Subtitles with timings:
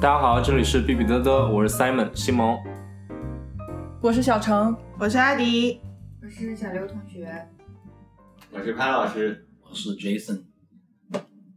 [0.00, 2.56] 大家好，这里是比比嘚嘚，我是 Simon 西蒙，
[4.00, 5.80] 我是小程，我是阿迪，
[6.22, 7.48] 我是小刘同学，
[8.52, 10.44] 我是潘老师，我是 Jason。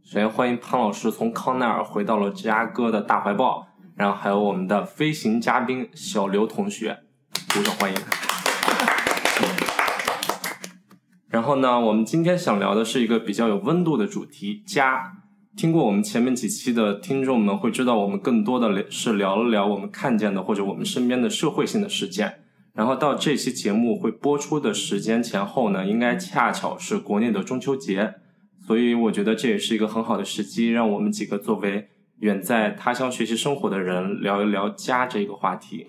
[0.02, 6.98] 首先欢迎潘老师从康奈尔回到了芝加哥的大怀抱，然后还有我们的飞行嘉宾小刘同学，
[7.54, 7.98] 鼓掌欢迎。
[11.28, 15.21] 然后呢，我们今天想聊的是一个比较有温度的主题——家。
[15.54, 22.38] 听过我们前面几期的听众们会知道，我们更多的是聊了聊我们看见的或者我们身边的社会性的事件。
[22.72, 28.14] 然后到这期节目会播出的时间前后呢，应该恰巧是国内的中秋节，
[28.66, 31.90] 所以我觉得这也是一个很好的时机，让我们几个作为
[32.20, 35.86] 远在他乡学习生活的人聊一聊家这个话题。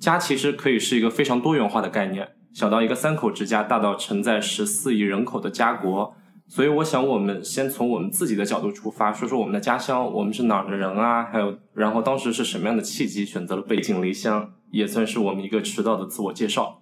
[0.00, 6.16] 家其实可以是一个非常多元化的概念，小到一个三口之家，大到承载十四亿人口的家国。
[6.48, 11.24] 所以我想，我们先从我们自己的角度出发，说说我们的家乡，我们是哪儿的人啊？
[11.24, 16.80] 还有，然后当时是什么样的契机选择了背井离乡，也算是我们一个迟到的自我介绍。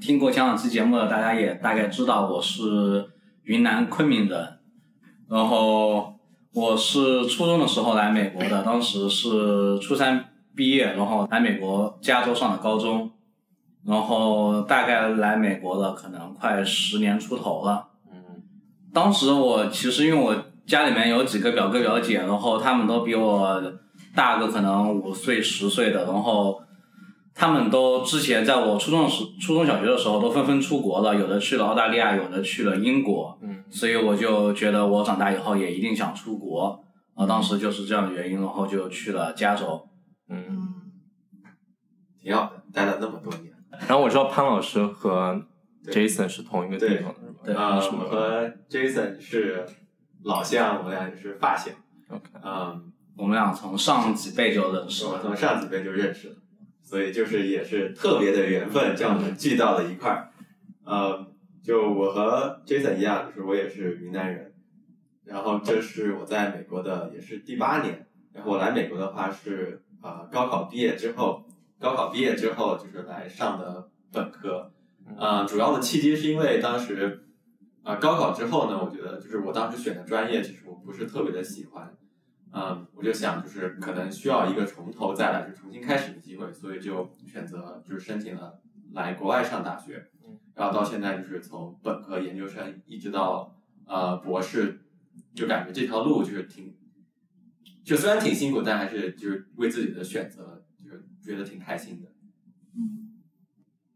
[0.00, 3.08] 听过前两期节目的大家也大概知道，我是
[3.44, 4.58] 云南昆明人，
[5.30, 6.18] 然后
[6.52, 10.24] 我是初中的时候来美国的，当时是初三
[10.56, 13.12] 毕业，然后来美国加州上的高中，
[13.86, 17.87] 然后大概来美国了可能快十年出头了。
[18.92, 23.62] 当时我其实因为我家里面有几个表哥表姐，然后他们都比我
[24.14, 26.60] 大个可能五岁十岁的，然后
[27.34, 39.88] 他们都之前在我初中时初中小学的时候都纷纷出国了，有的去了澳大利亚，有的去了英国，嗯，所以我就觉得我长大以后也一定想出国，啊，当时就是这样的原因，然后就去了加州，
[40.28, 40.68] 嗯，
[42.20, 43.52] 挺好的，待了那么多年。
[43.86, 45.40] 然后我知道潘老师和
[45.86, 47.27] Jason 是同一个地方的？
[47.52, 47.56] 对。
[47.56, 49.64] 呃，我和 Jason 是
[50.24, 51.70] 老乡，我们俩也是发小。
[52.08, 56.36] OK，嗯，我们俩从上几辈就认识我了，从上几辈就认识了，
[56.82, 60.30] 所以就是也是特别的缘分，将我们聚到了一块儿。
[60.84, 61.26] 呃，
[61.62, 64.54] 就我和 Jason 一样，就是我也是云南人，
[65.24, 71.44] 然后这是我在美国的也是第八年，然后我来美国的话是啊、呃高考毕业之后，
[71.78, 74.72] 高考毕业之后就是来上的本科，
[75.18, 77.27] 啊、主要的契机是因为当时
[77.88, 81.96] 啊、高考之后呢，我觉得就是我当时选的专业其实我不是特别的喜欢，
[82.52, 88.60] 嗯，我就想就是可能需要一个从头再来，就重新开始的机会，所以就选择就是申请了
[88.92, 90.06] 来国外上大学，
[90.54, 93.56] 然后到现在就是从本科、研究生一直到
[93.86, 94.82] 呃博士，
[95.34, 96.76] 就感觉这条路就是挺，
[97.82, 102.08] 就虽然挺辛苦，但还是就是为自己的选择就是觉得挺开心的。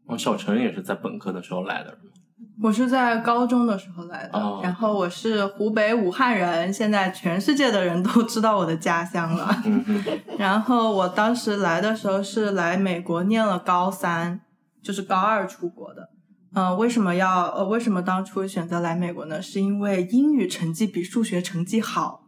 [0.07, 2.13] 哦，小陈也是在本科的时候来的，是吗？
[2.61, 9.63] 我是在高中的时候来的，哦然后我是湖北武汉人，现在全世界的人都知道我的家乡了。
[10.37, 14.41] 然后我当时来的时候是来美国念了高三，
[14.81, 16.09] 就是高二出国的。
[16.53, 19.41] 呃，为什么要呃为什么当初选择来美国呢？
[19.41, 22.25] 是因为英语成绩比数学成绩好，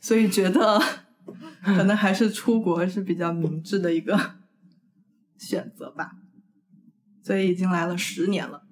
[0.00, 0.82] 所以觉得
[1.64, 4.18] 可能还是出国是比较明智的一个
[5.38, 6.10] 选择吧。
[7.22, 8.62] 所以已经来了十年了，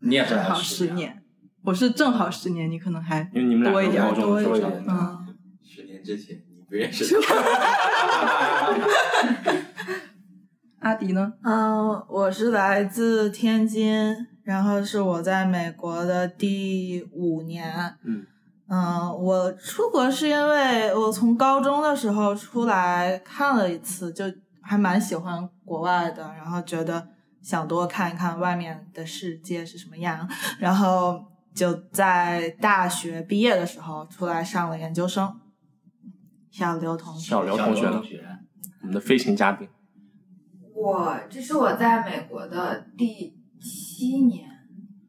[0.00, 1.22] 你也正好十年。
[1.64, 5.34] 我是正好十年，你可能还因为你们俩多一点多一点嗯。
[5.64, 7.34] 十年之前你不认识他，
[10.90, 11.32] 阿迪呢？
[11.42, 14.14] 嗯，我是来自天津，
[14.44, 17.96] 然后是我在美国的第五年。
[18.04, 18.24] 嗯
[18.68, 24.24] 嗯，我出国是因为我从高中的时候出来看了一次，就
[24.62, 27.08] 还蛮喜欢国外的，然后觉得
[27.46, 31.24] 想多看一看外面的世界是什么样，然后
[31.54, 35.32] 就在大学毕业的时候出来上了研究生。
[36.50, 37.86] 小刘同学，小刘同学
[38.80, 39.68] 我们的飞行嘉宾。
[40.74, 44.48] 我这是我在美国的第七年，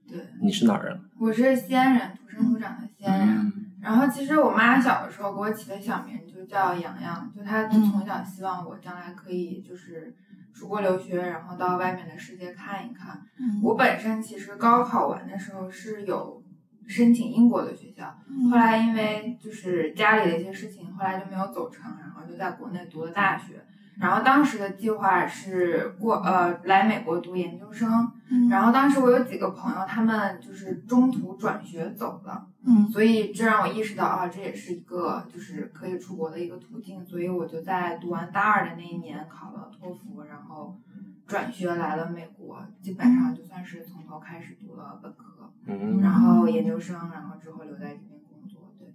[0.08, 1.02] 对，你是哪儿人？
[1.20, 3.30] 我是西安人，土生土长的西安人。
[3.30, 10.16] 嗯，然后其实我妈小的时候给我起的小名就叫洋洋，就她就从小希望我将来可以就是
[10.58, 13.22] 出国留学，然后到外面的世界看一看。
[13.40, 16.42] 嗯我本身其实高考完的时候是有
[16.88, 23.64] 申请英国的学校，嗯后来因为就是家里的一些事情，后来就没有走成，然后就在国内读了大学。
[24.00, 40.78] 然后当时的计划是过呃来美国读研究生，嗯然后当时我有几个朋友，他们就是中途转学走了，嗯所以这让我意识到啊，这也是一个就是可以出国的一个途径，所以我就在读完大二的那一年考了托福，然后
[41.26, 48.94] 转学来了美国，基本上就算是从头开始读了本科，嗯然后研究生，然后之后留在这边工作，对。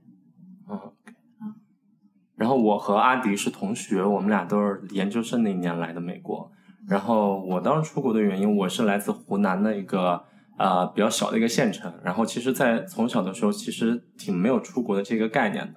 [0.67, 1.02] 哦，OK
[2.43, 6.51] 然后我和阿迪是同学，我们俩都是研究生那一年来的美国。
[6.89, 10.21] 然后我当时出国的原因，我是来自湖南的一个
[10.59, 11.95] 呃比较小的一个县城。
[12.03, 15.75] 然后其实，在从小的时候，其实挺没有出国的这个概念的。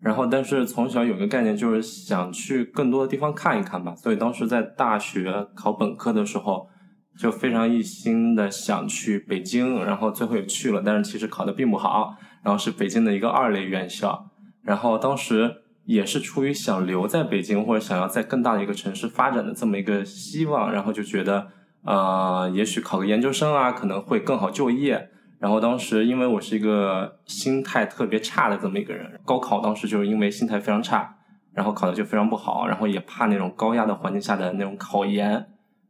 [0.00, 3.94] 然后，但是从小有个概念，就是想去更多的地方看一看吧。
[3.94, 6.68] 所以当时在大学考本科的时候，
[7.16, 12.16] 就非常一心的想去北京，然后最后也去了，但是其实考的并不好。
[12.42, 14.28] 然后是北京的一个二类院校。
[14.62, 21.48] 然后当时也是出于想留在北京或者想要在更大的一个城市发展的这么一个希望，然后就觉得，
[21.82, 25.08] 呃，也许考个研究生啊，可能会更好就业。
[25.38, 31.16] 然后当时因为我是一个心态特别差的这么一个人，高考当时就是因为心态非常差，
[31.54, 35.46] 然后考的就非常不好，然后也怕那种高压的环境下的那种考研，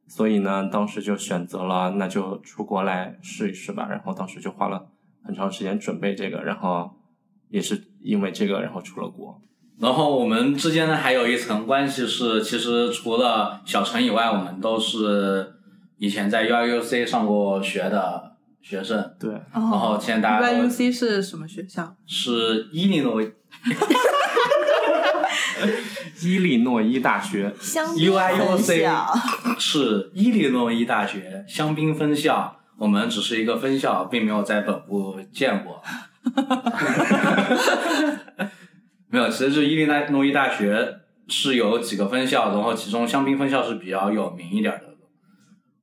[0.06, 3.88] 所以呢，当时就选择了那就出国来试一试吧。
[3.90, 4.86] 然后当时就花了
[5.24, 6.92] 很长时间准备这个，然后
[7.48, 9.42] 也是因为这个，然后出了国。
[9.80, 15.52] 然后我们之间呢还有一层关系是，其实除了小陈以外，我们都是
[15.98, 19.14] 以前在 U I U C 上过学的学生。
[19.20, 21.94] 对，然然后现在大家都 UC 是什么学校？
[22.06, 23.22] 是伊利诺
[26.20, 29.14] 伊 利诺伊大学，香 U I U 分 C 校
[29.58, 35.80] 是伊利诺伊大学香槟分校，我们只是一个分校，并没有在本部见过。
[39.10, 44.88] 没有，其实是伊利诺伊大学是有几个分校，然后其中香槟分校是比较有名一点的。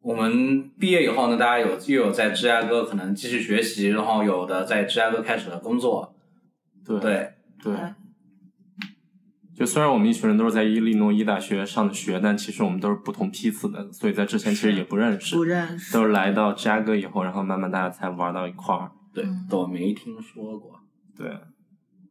[0.01, 6.15] 我们毕业以后呢，大家有又有在芝加哥可能继续学习，然后有的在芝加哥开始了工作。
[6.85, 7.33] 对对，
[7.63, 7.73] 对。
[9.55, 15.93] 就虽然我们一群人都是在伊利诺伊大学上的学，但其实我们都是不同批次的，所以在之前其实也不认识，不认识。
[15.93, 18.91] 都是来到芝加哥以后，然后慢慢大家才玩到一块儿。
[19.13, 20.79] 对，嗯都没听说过。
[21.17, 21.35] 对，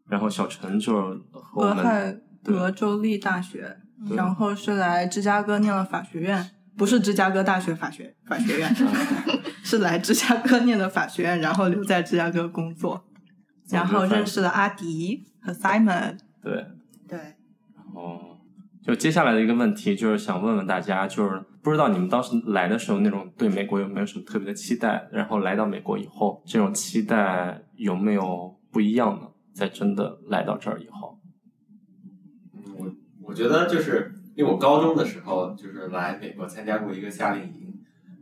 [0.08, 1.20] 然后小陈就是
[1.56, 2.14] 俄亥
[2.46, 3.76] 俄州立大学，
[4.14, 8.74] 然后是来芝加哥念了法学院，不是芝加哥大学法学法学院，
[9.64, 13.02] 是来芝加哥念的法学院，然后留在芝加哥工作，
[13.70, 16.18] 然后认识了阿迪和 Simon。
[16.42, 16.66] 对，
[17.08, 18.38] 对，然后，
[18.82, 29.28] 就接下来的一个问题就是想问问大家，就是不知道你们当时来的时候那种对美国有没有什么特别的期待，然后来到美国以后，这种期待有没有不一样呢？
[29.54, 31.18] 在真的来到这儿以后，
[32.52, 32.92] 嗯我
[33.22, 37.72] 我觉得就是因为我高中的时候就是来美国参加过一个夏令营，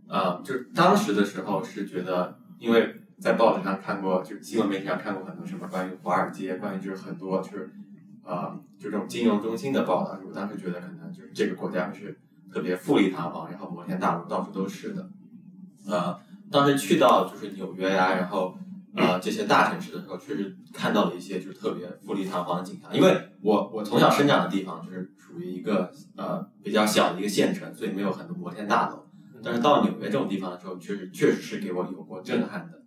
[0.09, 7.71] 呃，就是当时的时候是觉得，因为在报纸上看过，就新闻媒体上看过很多什么关于华尔街，关于就是很多就是
[8.25, 12.19] 呃就这种金融中心的报道，我当时觉得可能就是这个国家是
[12.53, 15.09] 特别富丽堂皇，然后摩天大楼到处都是的，
[15.89, 16.21] 呃，
[16.51, 18.59] 当时去到就是纽约呀、然后
[18.97, 22.95] 呃这些大城市的时候，确实看到了一些就是特别富丽堂皇的景象。
[22.95, 29.07] 因为我我从小生长的地方就是属于一个呃比较小的一个县城，所以没有很多摩天大楼。
[29.43, 32.83] 但是到纽约这种地方的时候，确实确实是给我有过震撼的。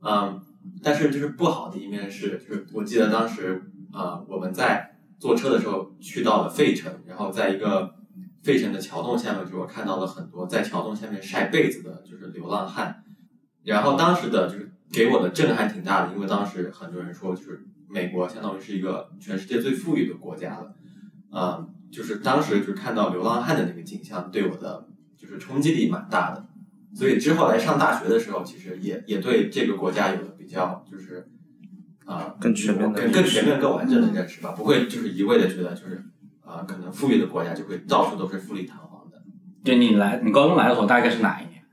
[0.00, 0.40] 嗯，
[0.82, 3.62] 但是就是不好的一面是，就是我记得当时
[3.92, 7.94] 啊、呃我们在坐车的时候去到了费城，然后在一个
[8.42, 13.04] 费城的桥洞下面，就是我看到了很多在桥洞下面晒被子的，就是流浪汉。
[13.62, 20.74] 然后当时的就是给我的震撼挺大的，因为当时很多人说，就是美国相当于是一个全世界最富裕的国家了，
[21.30, 26.46] 啊、就是当时就是看到流浪汉的那个景象，对我的就是冲击力蛮大的。
[26.94, 31.26] 所以之后来上大学的时候，其实也也对这个国家有了比较就是
[32.04, 36.04] 啊、更全面更更全面、更完整的认识吧，不会就是一味的觉得就是
[36.44, 39.22] 啊、可能富裕的国家就会到处都是富丽堂皇的。
[39.64, 41.64] 对你来，你高中来的时候大概是哪一年？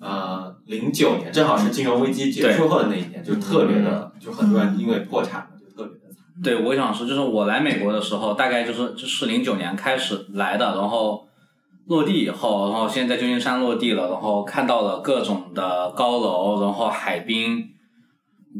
[0.00, 0.33] 呃，
[0.66, 6.42] 零九年正好是金融危机结束后的那一年，就特别的，就很多人因为破产了，就特别的惨。
[6.42, 11.26] 对，我想说，就是我来美国的时候，大概就是就是零九年开始来的，然后
[11.86, 17.70] 落地以后，然后现在旧金山落地了，然后看到了各种的高楼，然后海滨。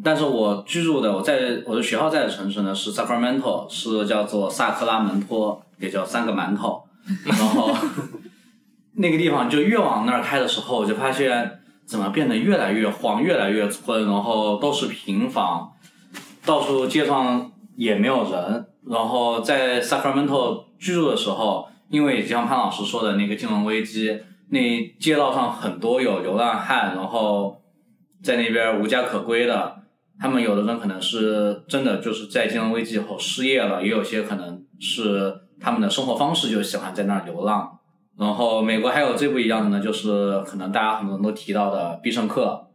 [0.02, 6.82] 但是我居住的我在我的学校在的城市呢是 Sacramento，是叫做萨克拉门托，也叫三个馒头。
[7.24, 7.72] 然后
[8.96, 15.72] 那个地方就越往那儿开的时候，我就发现怎么变得越来越荒，越来越村，然后都是平房，
[16.44, 18.66] 到处街上也没有人。
[18.86, 27.62] 然后在 Sacramento 居住的时候，因为就像潘老师说的那个金融危机，那街道上很多有流浪汉，然后
[28.22, 29.76] 在那边无家可归的。
[30.20, 37.73] 他们有的人可能是真的就是在金融危机以后失业了，也有些可能是他们的生活方式就喜欢在那儿流浪。
[38.18, 42.68] 然后美国还有最不一样的呢，就是可能大家很多人都提到的必胜客。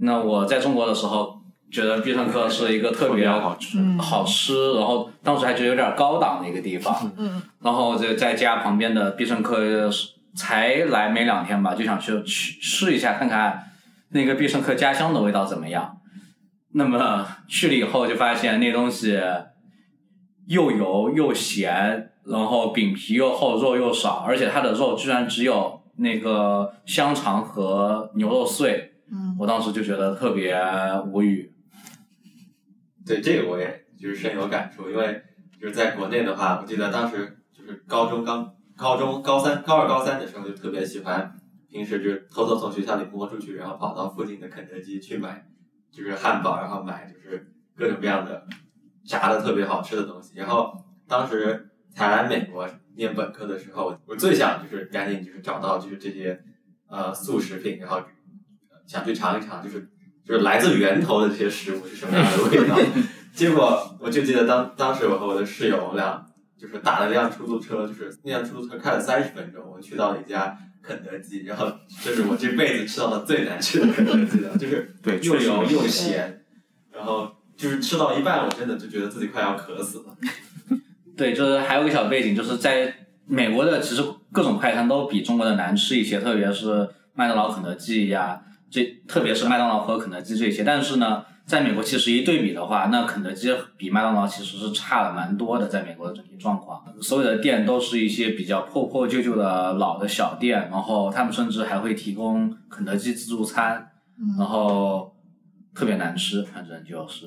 [0.00, 1.40] 那我在中国的时候，
[1.70, 3.78] 觉得必胜客是一个特别好吃。
[3.78, 9.90] 嗯好吃，然后当时还觉得有点高档的一个地方，嗯，然后就在家旁边的必胜客
[10.34, 13.70] 才来没两天吧，就想去去试一下看看
[14.10, 15.98] 那个必胜客家乡的味道怎么样。
[16.72, 19.20] 那么去了以后就发现那东西
[20.46, 28.92] 又油又咸，然后饼皮又厚，肉又少，而且它的肉居然只有那个香肠和牛肉碎。
[29.10, 30.54] 嗯，我当时就觉得特别
[31.06, 31.50] 无语。
[33.06, 35.22] 对这个我也就是深有感触，因为
[35.58, 41.32] 就是在国内的话，我记得当时就是高中刚高中高三高二高三的时候，就特别喜欢
[41.70, 45.48] 平时就偷偷从学校里摸出去，然后跑到附近的肯德基去买，
[45.90, 48.46] 就是汉堡，然后买就是各种各样的
[49.06, 50.38] 炸的特别好吃的东西。
[50.38, 50.70] 然后
[51.08, 56.40] 当时才来美国念本科的时候，我最想就是赶紧就是找到就是这些
[56.88, 58.02] 呃速食品，然后
[58.86, 59.88] 想去尝一尝，就是
[60.24, 62.78] 就是来自源头的这些食物是什么样的味道。
[63.34, 66.26] 结果我就记得当当时我和我的室友我们俩
[66.58, 71.70] 就是打了辆出租车，就是那辆出租车开了三十分钟，我们去到了一家肯德基，然后
[72.02, 76.44] 这是我这辈子吃到的最难吃的肯德基了，就是对，又油又咸，
[76.90, 80.16] 然后就是吃到一半，我真的就觉得自己快要渴死了。
[81.18, 82.94] 对，就是还有个小背景，就是在
[83.26, 90.62] 美国的其实各种快餐都比中国的难吃一些，特别是麦当劳、肯德基呀，这特别是麦当劳和肯德基这些。
[90.62, 103.90] 但是呢，在美国其实一对比的话，那肯德基比麦当劳其实是差了蛮多的，在美国的整体状况，所有的店都是一些比较破破旧旧的老的小店，然后他们甚至还会提供肯德基自助餐，
[104.38, 105.12] 然后
[105.74, 107.26] 特别难吃，反正就是。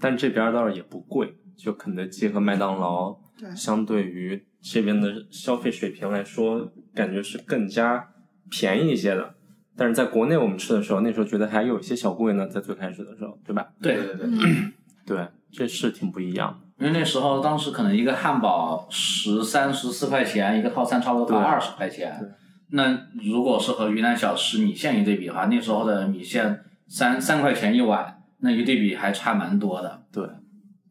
[0.00, 8.08] 但这边倒是也不贵，就肯德基和麦当劳，对相对于这边的消费水平来说，感觉是更加
[8.48, 9.34] 便宜一些的。
[9.76, 13.68] 但是在国内我们吃的时候，那时候觉得还有一些小贵呢，在最开始的时候，对吧？
[13.82, 14.28] 对对对，
[15.04, 16.86] 对，这是挺不一样的。
[16.86, 22.34] 因为那时候当时可能一个汉堡十三十四块钱，一个套餐差不多二十块钱。
[22.70, 30.02] 那如果是和云南小吃米线一对比的话，那时候的米线三三块钱一碗，那一对比还差蛮多的。
[30.12, 30.28] 对，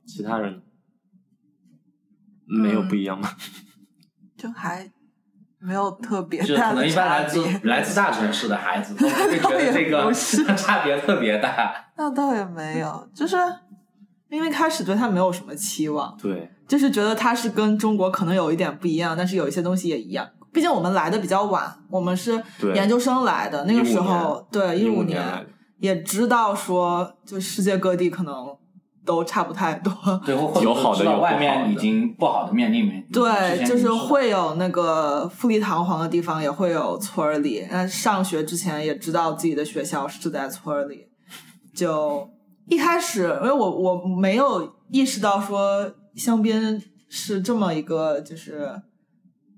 [0.07, 0.61] 其他人
[2.45, 3.29] 没有不一样吗？
[4.37, 4.89] 就还
[5.59, 7.43] 没有特别就可能一般来自。
[7.63, 11.73] 来自大城市的孩子都会觉得 这个 差别特别大。
[11.97, 13.35] 那倒也没有，就是
[14.29, 20.29] 因为开始对他没有什么期望，对，就是觉得他是跟中国可能有一点不一样，但是有一些东西也一样。
[20.53, 22.41] 毕竟我们来的比较晚，我们是
[22.75, 25.23] 研究生来的，那个时候对一五年
[25.79, 28.55] 也知道说，就世界各地可能
[29.07, 29.91] 都差不太多。
[30.61, 33.07] 有好的有外面已经不好的面临面。
[33.11, 37.65] 对，就是会有那个富丽堂皇的地方，也会有村儿里。
[37.71, 41.07] 那上学之前也知道自己的学校是在村儿里，
[41.73, 42.29] 就
[42.67, 48.69] 一开始，因为我我没有意识到说香槟是这么一个就是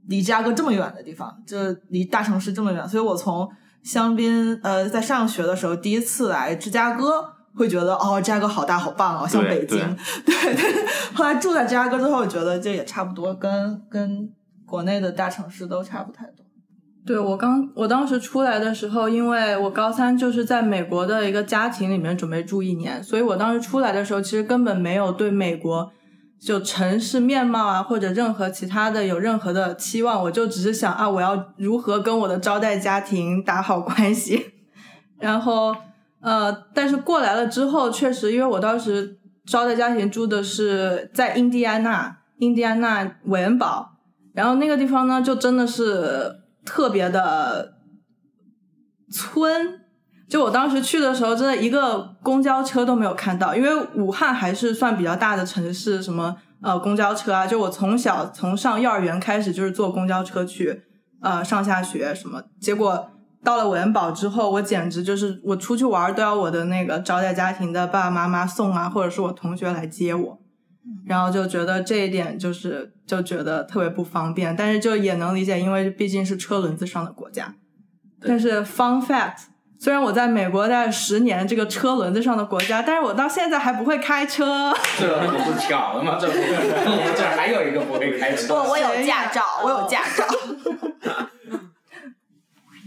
[0.07, 1.57] 离芝加哥这么远的地方，就
[1.89, 3.49] 离大城市这么远，所以我从
[3.83, 7.38] 香槟呃在上学的时候第一次来芝加哥。
[7.55, 9.77] 会觉得哦，芝加哥好大好棒哦，像北京。
[10.25, 14.29] 对， 但是 后来住在芝加哥之后，我觉得这也差不多，跟跟
[14.65, 16.45] 国内的大城市都差不太多。
[17.05, 25.91] 对我刚我当时出来的时候，因为我高三就是在美国的一个家庭里面准备住一年，所以我当时出来的时候，其实根本没有对美国
[26.39, 34.45] 就城市面貌啊或者任何其他的有任何的期望，我就只是想啊，我要如何跟我的招待家庭打好关系，
[35.19, 35.75] 然后
[36.21, 43.91] 呃，但是过来了之后，确实因为我当时招待家庭住的是在印第安纳，印第安纳韦恩堡，
[44.33, 46.35] 然后那个地方呢，就真的是
[46.65, 47.73] 特别的
[49.11, 49.79] 村。
[50.27, 60.83] 就我当时去的时候，真的一个公交车都没有看到，因为武汉还是算比较大的城市，什么呃公交车啊，就我从小从上幼儿园开始就是坐公交车去
[61.21, 63.09] 呃上下学什么，结果
[63.43, 70.39] 到了韦恩堡之后，我简直就是我出去玩都要我的那个招待家庭的爸爸妈妈送啊，或者是我同学来接我。
[71.05, 77.53] 然后就觉得这一点就是就觉得特别不方便，但是就也能理解，因为毕竟是车轮子上的国家。
[78.21, 79.43] 但是 fun fact，
[79.79, 84.73] 虽然我在美国待了十年这个车轮子上的国家，但是我到现在还不会开车。
[84.99, 86.17] 这不是巧了吗？
[86.19, 88.47] 这不， 我们这儿还有一个不会开车。
[88.47, 90.25] 不我有驾照，我有驾照，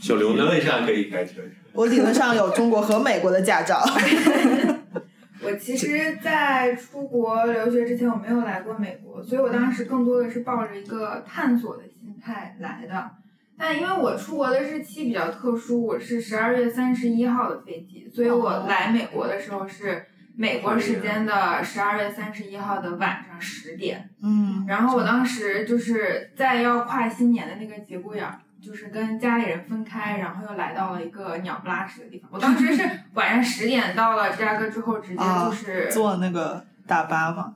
[0.02, 0.42] 九流呢？
[0.42, 1.40] 理论上可以开车。
[1.72, 3.80] 我理论上有中国和美国的驾照。
[5.44, 13.10] 我其实，在出国留学之前，我没有来过美国，所以我当时更多的是抱着一个探索的心态来的。
[13.58, 20.04] 但因为我出国的日期比较特殊，我是十二月三十一号的飞机，所以我来美国的时候是
[20.36, 24.10] 美国时间的十二月三十一号的晚上十点。
[24.22, 32.30] 嗯，然后我当时就是在要跨新年的那个节骨眼儿，就是跟家里人分开，然后又来到了一个鸟不拉屎的地方。
[32.32, 37.54] 我当时是 晚上十点到了芝加哥之后，直接就是、坐那个大巴嘛。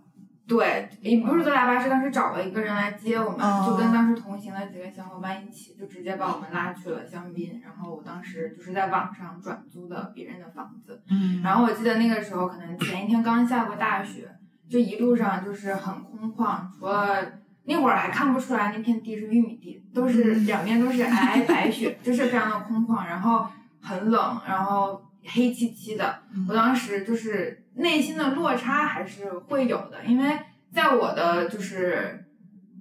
[0.49, 7.61] 对，也不是坐大巴，是当时找了一个人来接我们，哦就跟当时同行的几个小伙伴一起，就直接把我们拉去了香槟。
[7.65, 14.29] 然后我当时就是在网上转租的别人的房子，嗯然后我记得那个时候可能前一天刚下过大雪，
[14.71, 17.25] 就一路上就是很空旷，除了
[17.69, 23.47] 那会儿还看不出来那片地是玉米地，都是两边都是皑皑白雪，就是非常的空旷，然后
[23.81, 26.23] 很冷，然后黑漆漆的。
[26.49, 30.39] 我当时就是内心的落差还是会有的，因为
[30.73, 32.25] 在我的就是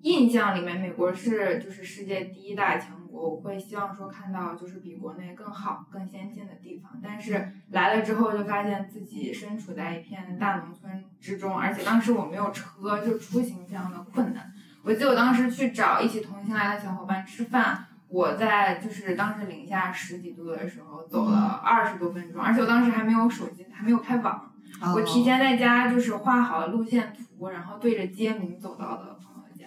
[0.04, 7.00] 印象里面，美国是就是世界第一大强国，我会希望说看到就是比国内更好、更先进的地方。
[7.04, 14.52] 但是来了之后，就发现自己身处在一片大农村之中，而且当时我没有车，就出行非常的困难。
[14.86, 24.52] 我记得我当时去找一起同行来的小伙伴吃饭，我在就是当时零下十几度的时候走了二十多分钟，而且我当时还没有手机，还没有开网。
[24.94, 29.66] 我提前在家就是画好了路线图，然后对着街名走到的朋友家。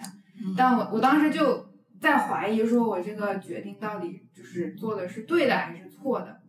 [0.55, 1.67] 但我我当时就
[1.99, 6.39] 在怀疑，说我这个决定到底就是做的是对的还是错的。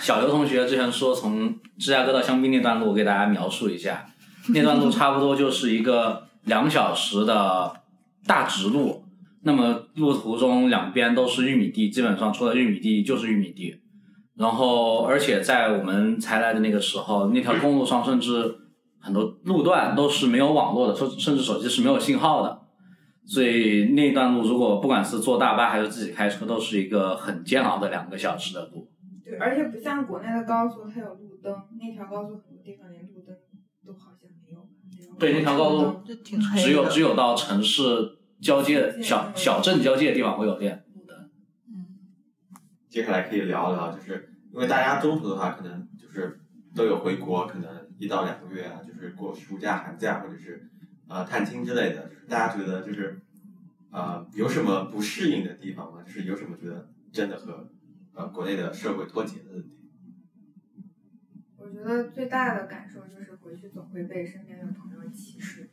[0.00, 4.06] 小刘同学之前说从芝加哥到香槟那段路，我给大家描述一下。
[4.48, 7.74] 那段路差不多就是一个两小时的
[8.28, 9.02] 大直路，
[9.42, 13.80] 那么路途中两边都是玉米地，基本上除了玉米地就是玉米地。
[14.36, 18.54] 然后，而且在我们才来的那个时候，那条公路上甚至
[19.00, 22.60] 很多路段都是没有网络的，甚甚至手机是没有信号的。
[23.26, 28.88] 所以那段路如果不管是坐大巴还是自己开车，都是一个很煎熬的两个小时的路。
[29.24, 33.34] 对，而且不像国内的高速，它有路灯，那条高速很多地方连路灯
[33.84, 34.60] 都好像没有。
[35.18, 36.64] 对，那条高速就挺黑的。
[36.64, 37.82] 只有只有到城市
[38.40, 41.30] 交界、小小镇交界的地方会有电路灯。
[42.88, 46.40] 接下来可以聊一聊，就是因为大家中途的话，可能就是
[46.74, 50.70] 都有回国，可能一到两个月啊，就是过暑假、寒假或者是
[51.08, 53.20] 呃探亲之类的，就是大家觉得就是
[53.90, 56.02] 呃有什么不适应的地方吗？
[56.02, 57.68] 就是有什么觉得真的和
[58.14, 59.76] 呃国内的社会脱节的地
[61.58, 65.67] 我觉得最大的感受就是回去总会被身边的朋友歧视，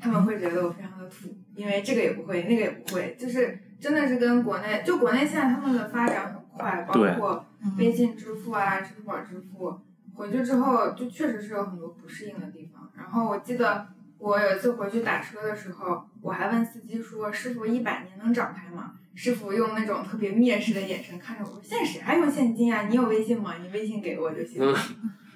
[0.00, 7.44] 他们会觉得我非常的土，因为这个也不会，那个也不会，就是真的是跟国内，就国内现在他们的发展很快，包括
[7.78, 9.78] 微信支付啊、支付宝支付，
[10.14, 12.90] 回去之后就确实是有很多不适应的地方。
[12.96, 22.86] 然后我记得我有一次回去打车的时候，我还问司机说：“师傅，一百年能找开吗？”师傅用那种特别蔑视的眼神看着我说：“现在谁还用现金啊？
[22.88, 23.54] 你有微信吗？
[23.60, 24.62] 你微信给我就行。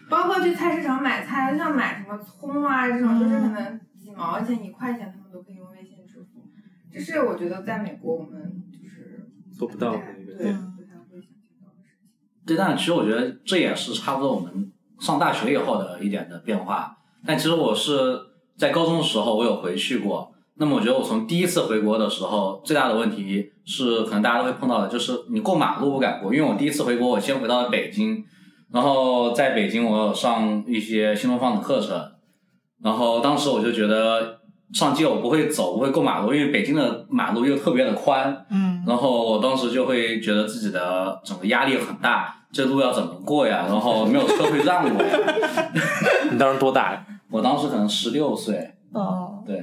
[0.09, 3.81] 包括去菜市场买菜，像买什么葱啊这种，就是可能
[4.15, 6.47] 几毛钱、一块钱，他们都可以用微信支付。
[6.93, 12.47] 这是我觉得在美国我们就是做不到的对一个对不太会想象到的事情。
[12.47, 16.97] 对，但其实我觉得这也是差不多我们上大学以后的一点的变化。
[17.27, 18.21] 但其实我是
[18.57, 20.33] 在高中的时候，我有回去过。
[20.57, 26.33] 那么我觉得我从第一次回国的时候，最大的问题是可能大家都会碰到的，就是你过马路不敢过。
[26.33, 28.25] 因为我第一次回国，我先回到了北京，
[28.71, 32.01] 然后在北京我有上一些新东方的课程，
[32.83, 34.41] 然后当时我就觉得
[34.73, 43.67] 上街我不会走，不会过马路，因为北京的马路又特别的宽，嗯，然后我当时就会觉得自己的整个压力很大，这路要怎么过呀？
[43.69, 45.73] 然后没有车会让我呀。
[46.31, 47.07] 你当时多大呀？
[47.31, 49.57] 我当时可能十六岁，哦，对，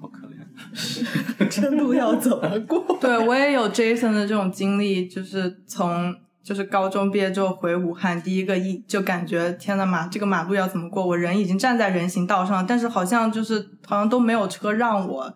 [0.00, 1.48] 好可怜。
[1.50, 2.82] 这路要怎么过？
[3.00, 11.06] 对我也有 Jason 的这种经历，就是从就是高中毕业之后回武汉，第一个一就感觉天呐马这个马路要怎么过？
[11.06, 15.34] 我人已经站在人行道上，但是好像就是好像都没有车让我，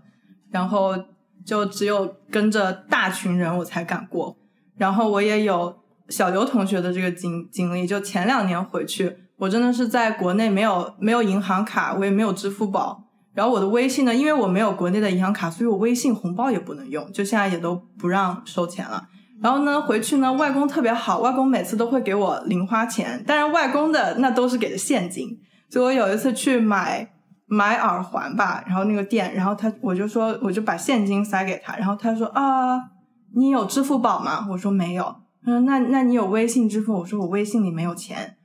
[0.51, 0.97] 然后
[1.45, 4.37] 就只有跟着大群人我才敢过。
[4.77, 5.77] 然后我也有
[6.09, 13.05] 小刘同学的这个经经历，就前两年回去，我真的是在国内没有没有银行卡，我也没有支付宝。
[13.33, 19.07] 然后我的微信呢，因为我没有国内的银行卡，所以我微信红包也不能用，就现在也都不让收钱了。
[19.42, 25.38] 然后呢，回去呢，外公特别好，外公每次都会给我零花钱，但是外公的那都是给的现金。
[25.68, 27.09] 所以我有一次去买
[27.46, 32.81] 买耳环吧，然后那个店，然后他我就说我就把现金塞给他，然后他说啊，
[33.35, 34.46] 你有支付宝吗？
[34.51, 35.05] 我说没有。
[35.44, 36.94] 他说那那你有微信支付？
[37.01, 38.37] 我说我微信里没有钱。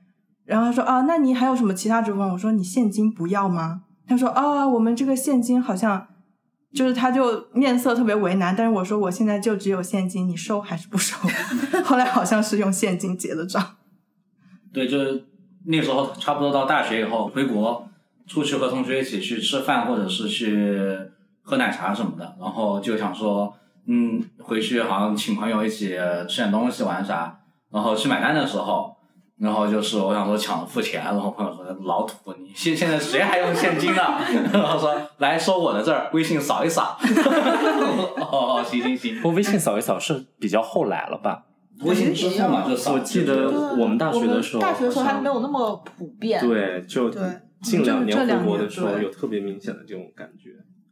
[0.44, 2.20] 然后他说啊，那你还有什么其他支付？
[2.20, 3.82] 我说你现金不要吗？
[4.06, 6.06] 他说啊，我们这个现金好像
[6.74, 11.16] 就是他就面色特别为难，但是我说我现在就只有现金，你收还是不收？
[11.84, 13.76] 后来好像是用现金结的账。
[14.72, 15.24] 对，就是
[15.66, 17.86] 那时候差不多到大学以后回国，
[18.26, 20.98] 出去和同学一起去吃饭或者是去
[21.42, 23.54] 喝奶茶什么的，然后就想说，
[23.86, 25.96] 嗯，回去好像请朋友一起
[26.28, 27.38] 吃点东西玩啥，
[27.70, 28.96] 然后去买单的时候。
[29.42, 34.22] 然后就是我想说抢着付钱，然后朋友说老土，你现现在谁还用现金啊？
[34.54, 36.96] 然后说来收我的这儿，微信扫一扫。
[38.30, 39.16] 哦，行行行。
[39.16, 41.42] 不过微信扫一扫是比较后来了吧？
[41.80, 42.92] 微信支付嘛，就扫。
[42.92, 46.40] 我记得我们大学的时候，大学的时候还没有那么普遍。
[46.40, 47.10] 对，就
[47.60, 50.50] 近两年回国的时候有特别明显的这种感觉。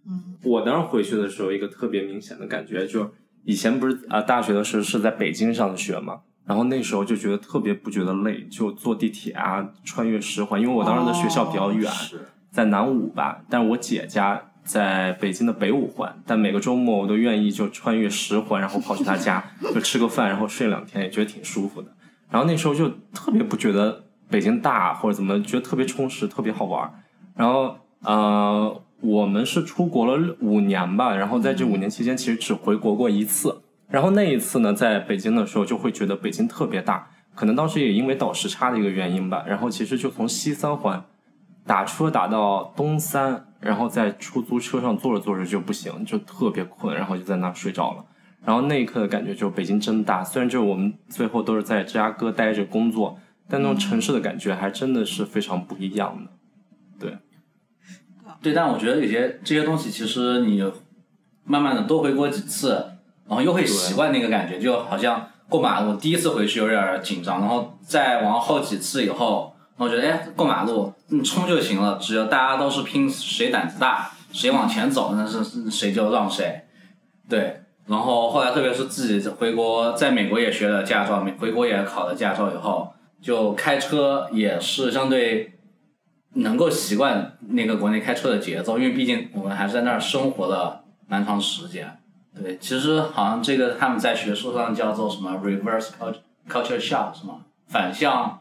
[0.09, 3.09] 嗯，我当时回去的时候，一个特别明显的感觉，就
[3.45, 21.89] 以前不是啊、大学的时候是在北京上的学嘛，然后那时候就觉得特别不觉得累，就坐地铁啊，穿越十环，因为我当时的学校比较远，是在南五吧，但我姐家在北京的北五环，但每个周末我都愿意就穿越十环，然后跑去她家，就吃个饭，然后睡两天，也觉得挺舒服的。
[22.29, 26.93] 然后那时候就特别不觉得北京大或者怎么，觉得特别充实，特别好玩。
[27.37, 33.63] 然后呃，我们是出国了五年吧，然后在这五年期间，其实只回国过一次。
[33.91, 39.45] 然后那一次呢，在北京的时候就会觉得北京特别大，可能当时也因为倒时差的一个原因吧。
[39.47, 41.05] 然后其实就从西三环
[41.67, 48.05] 打车打到东三，然后在出租车上坐着坐着就不行，就特别困，然后就在那睡着了。
[48.45, 56.31] 然后那一刻的感觉就北京真大，虽然就是我们最后都是在芝加哥待着工作，但那种城市的感觉还真的是非常不一样的。
[56.99, 57.19] 对
[58.41, 60.63] 对，但我觉得有些这些东西，其实你
[61.45, 62.93] 慢慢的多回国几次，
[63.31, 76.63] 然后又会习惯那个感觉，就好像过马路第一次回去有点紧张，然后再往后几次以后，我觉得哎过马路你冲就行了，只要大家都是拼谁胆子大，谁往前走，那是谁就让谁。
[77.29, 85.53] 对，然后后来特别是自己回国，在美国也学了驾照，回国也考了驾照以后，就开车也是相对
[86.35, 91.97] 能够习惯那个国内开车的节奏，因为毕竟我们还是在那儿生活了蛮长时间。
[92.35, 96.17] 对，其实好像这个他们在学术上叫做什么 reverse culture
[96.49, 97.45] culture shock 是吗？
[97.69, 98.41] 反向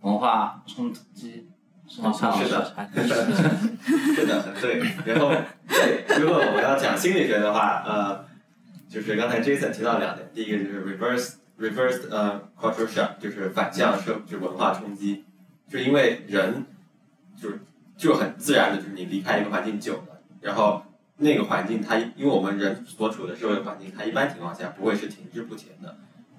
[0.00, 1.48] 文化冲击
[1.88, 2.12] 是吗？
[2.12, 4.80] 是的，是的， 很对。
[5.04, 5.30] 然后，
[5.68, 8.24] 对，如果我们要讲心理学的话，呃，
[8.88, 15.24] 就是刚才 Jason 提到两点，第一个就是 reverse reverse 呃 cultural shock，就是反向社就文化冲击，
[15.68, 16.64] 就因为人
[17.40, 17.60] 就是
[17.96, 20.82] 就很自然的，就是你离开一个环境久了，然后
[21.18, 25.96] 那个环境它因为我们人所处的社会环境，它一般情况下不会是停滞不前的。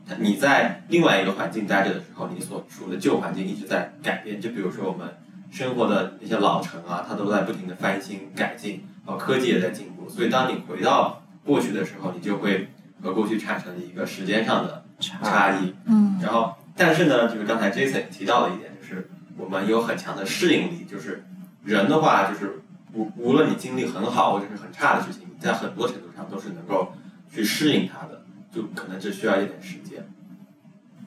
[0.07, 4.39] 它你在另外一个环境待着的时候，你所处的旧环境一直在改变。
[4.39, 5.17] 就比如说我们
[5.51, 10.07] 生活的那些老城啊，它都在不停的翻新改进，然后科技也在进步。
[10.07, 12.69] 所以当你回到过去的时候，你就会
[13.01, 15.73] 和过去产生了一个时间上的差异。
[15.85, 20.85] 嗯然后，但是呢，就是刚才 Jason 提到的一点，就是我们有很强的适应力。
[20.89, 21.25] 就是
[21.63, 22.61] 人的话，就是
[22.97, 26.93] 无无论你经历很好或者是很差的事情，你在很多程度上都是能够
[27.31, 30.03] 去适应它的，就可能只需要一点时间。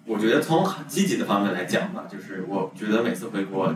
[0.07, 3.75] 我觉得从很积极的方面来讲吧，就是我觉得每次回国，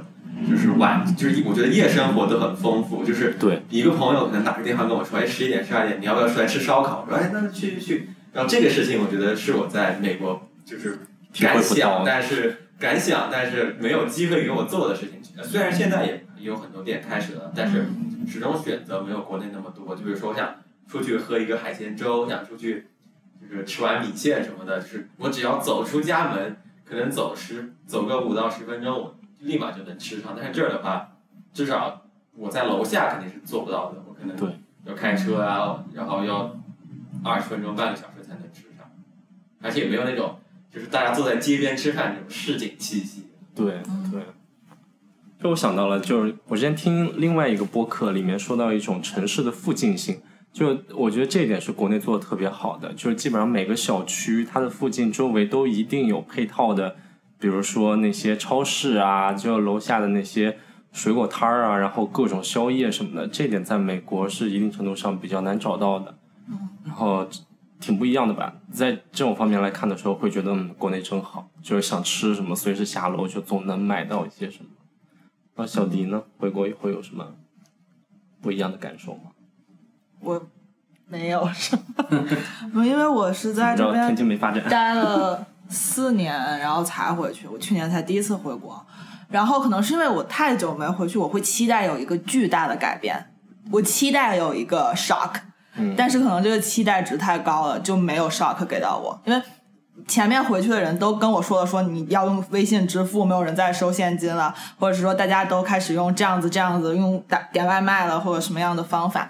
[0.48, 3.04] 就是晚，就是我觉得夜生活都很丰富。
[3.04, 7.04] 就是对一个朋友可能打个电话跟我说，哎，十一点、十二点，你要不要出来吃烧烤？
[7.06, 8.08] 我说，哎，那去去去。
[8.32, 10.98] 然后这个事情，我觉得是我在美国就是
[11.38, 15.20] 敢想，但是敢想，但是没有机会给我做的事情。
[15.44, 17.86] 虽然现在也有很多店开始了，但是
[18.26, 19.96] 始终选择没有国内那么多。
[19.96, 20.54] 就比如说，我想
[20.86, 22.86] 出去喝一个海鲜粥，我想出去
[23.50, 30.34] 就是吃碗米线什么的，就是我只要走出家门，可能走十走个五到十分钟，我立马就能吃上。
[30.36, 31.12] 但是这儿的话，
[31.52, 32.02] 至少
[32.36, 34.36] 我在楼下肯定是做不到的，我可能
[34.84, 36.54] 要开车啊，然后要
[37.24, 38.90] 二十分钟半个小时才能吃上，
[39.62, 40.38] 而且也没有那种
[40.70, 43.28] 就是大家坐在街边吃饭那种市井气息。
[43.54, 43.80] 对
[44.10, 44.20] 对，
[45.44, 50.22] 就我想到了，就是我之前听另外一个播客里面说到一种城市的附近性，
[50.54, 56.96] 就我觉得这一点是国内做的特别好的，就是基本上每个小区它的附近周围都一定有配套的，
[57.38, 60.56] 比如说那些超市啊，就楼下的那些
[60.92, 66.16] 水果摊儿啊，然后各种宵夜什么的，这点在美国是一定程度上比较难找到的，
[66.86, 67.28] 然后
[67.78, 68.54] 挺不一样的吧。
[68.72, 74.70] 在这种方面来看的时候，会觉得嗯，国内真好，就是想吃什么，随时下楼就总能买到一些什么。
[75.56, 76.22] 那小迪呢？
[76.38, 77.26] 回国以后有什么
[78.42, 79.30] 不一样的感受吗？
[80.20, 80.42] 我
[81.06, 81.78] 没有什
[82.72, 87.46] 么，因为我是在这边津没发展，待了四年，然后才回去。
[87.46, 88.84] 我去年才第一次回国，
[89.28, 93.32] 然后可能是因为我太久没回去，我会期待有一个巨大的改变，
[93.70, 95.34] 我期待有一个 shock，
[95.76, 99.40] 嗯但是可能这个期待值太高了，就没有 shock 给到我，因为
[100.06, 109.28] 前面回去的人都跟我说了，说你要用微信支付，没有人再收现金了，或者是说大家都开始用这样子这样子用打点外卖了，或者什么样的方法。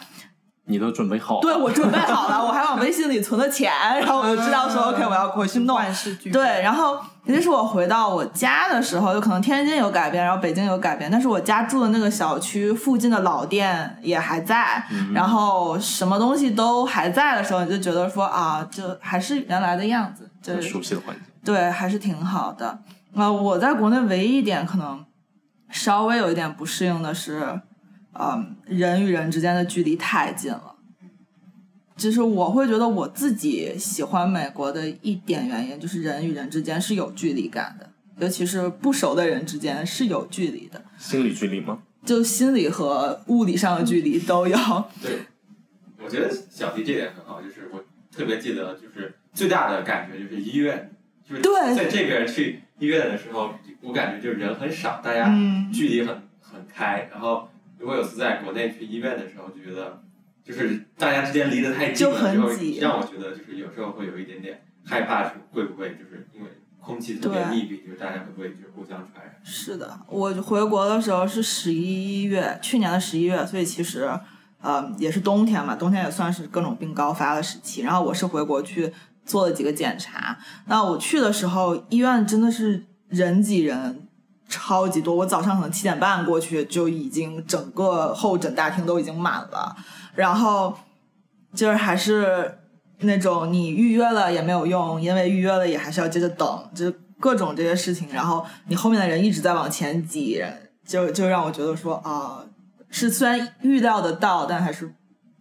[0.66, 1.40] 你都准备好了？
[1.42, 5.76] 对我准备好了，我还往微信里存了钱，然后我就知道说 OK 我要回去弄。
[5.76, 21.24] 万事俱备对，然后也就是我回到我家的时候，就可能天津有改变，然后北京有改变，但是我家住的那个小区附近的老店也还在，然后什么东西都还在的时候，你就觉得说啊，就还是原来的样子，就很熟悉的环境。
[21.44, 22.82] 对，还是挺好的。
[23.14, 25.04] 呃，我在国内唯一一点可能
[25.70, 27.60] 稍微有一点不适应的是，
[28.12, 30.74] 嗯，人与人之间的距离太近了。
[31.96, 41.78] 就是我会觉得我自己喜欢美国的一点原因，就是人与人之间是有距离感的，尤其是不熟的人之间是有距离的，心理距离吗？
[42.04, 44.58] 就心理和物理上的距离都有。
[45.00, 45.20] 对，
[46.02, 50.90] 我觉得小迪这点很好，就是我特别记得，就是最大的感觉就是医院，
[51.28, 57.10] 就是对在这边去医院的时候，我感觉就是人很少，大家嗯距离很很开。
[57.12, 60.02] 然后如果有次在国内去医院的时候，就觉得
[60.42, 66.48] 就是大家之间离得太近就了，就会很挤让我觉得就是有时候会有一点点害怕，是会不会就是因为
[66.80, 69.34] 空气特别密闭，就是大家会不会就互相传染？
[69.42, 74.08] 是的，我回国的时候是十一月，去年的十一月，所以其实
[74.60, 77.82] 呃也是冬天嘛，冬天也算是各种病高发的时期。
[77.82, 78.92] 然后我是回国去
[79.24, 84.00] 做了几个检查，那我去的时候，医院真的是人挤人。
[84.46, 89.74] 超级多，我早上可能七点半过去，就已经整个候诊大厅都已经满了，
[90.14, 90.76] 然后
[91.54, 92.58] 就是还是
[92.98, 100.44] 那种你预约了也没有用，因为预约了也还是要接着等，就各种这些事情，然后你后面的人一直在往前挤，
[100.86, 102.44] 就就让我觉得说啊，
[102.90, 104.94] 是虽然预料得到，但还是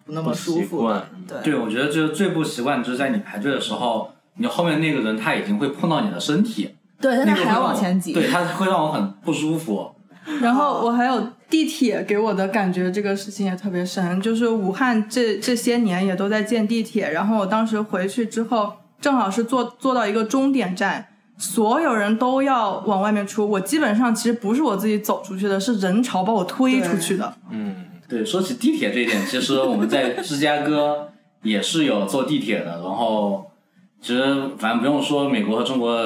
[0.05, 0.91] 不那么舒服
[1.27, 1.37] 对。
[1.43, 8.13] 对，我觉得就是最不习惯，就是在你排队的时候，你后面那个人他已经会碰到你的身体，对，但他还要那个会让我往前挤。
[8.13, 9.91] 对，他会让我很不舒服。
[10.41, 21.05] 然后我还有地铁给我的感觉，这个事情也特别深，就是武汉这这些年也都在建地铁，然后我当时回去之后，正好是坐坐到一个终点站，
[21.37, 27.33] 所有人都要往外面出，我基本上其实不是我自己走出去的，是人潮把我推出去的。
[27.51, 27.75] 嗯，
[28.13, 31.09] 对，说起地铁这一点，其实我们在芝加哥
[31.41, 32.79] 也是有坐地铁的。
[32.79, 33.49] 然后，
[33.99, 36.05] 其实反正不用说，美国和中国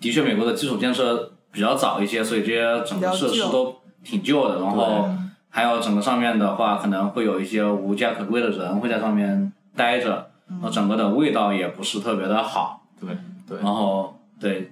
[0.00, 3.74] 的确，美国的基础建设比较早一些，所以这些整个设施都
[4.04, 4.60] 挺旧的。
[4.60, 5.08] 然后
[5.48, 12.84] 还有整个上面的话，可能会有一些无家可归的人会在上面待着，然后整个的味道也不是特别的好。
[13.00, 13.16] 对
[13.48, 14.70] 对，然后对，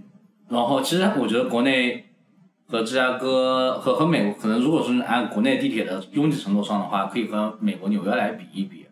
[0.48, 2.04] 然后其实我觉得国内
[2.70, 8.86] 和芝加哥和和美国，可能如果是按国内地铁的拥挤程度上的话，可以和美国纽约来比一比。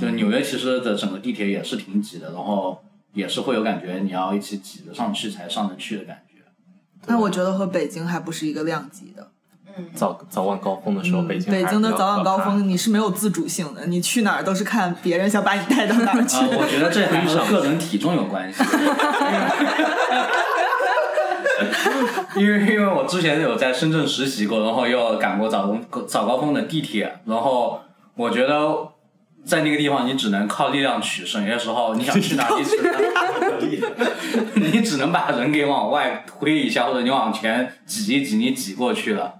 [0.00, 6.42] 就纽约其实的整个地铁也是挺挤的，然后也是会有感觉你要一起挤着上去才上得去的感觉。
[7.06, 9.28] 那我觉得和北京还不是一个量级的。
[9.94, 16.38] 早早晚高峰的时候，嗯北京北京的早晚高峰你是没有自主性的，你去哪儿都是看别人想把你带到哪儿去。
[16.46, 18.62] 啊、我觉得这还和 个人体重有关系。
[22.36, 27.80] 因为因为我之前有在深圳实习过，然后又赶过早高早高峰的地铁，然后
[28.14, 28.88] 我觉得
[29.44, 32.90] 在那个地方你只能靠力量取胜，有些时候你想去哪里去哪
[33.60, 33.82] 里，
[34.54, 39.34] 你只能把人给往外推一下，或者你往前挤一挤，你挤过去了。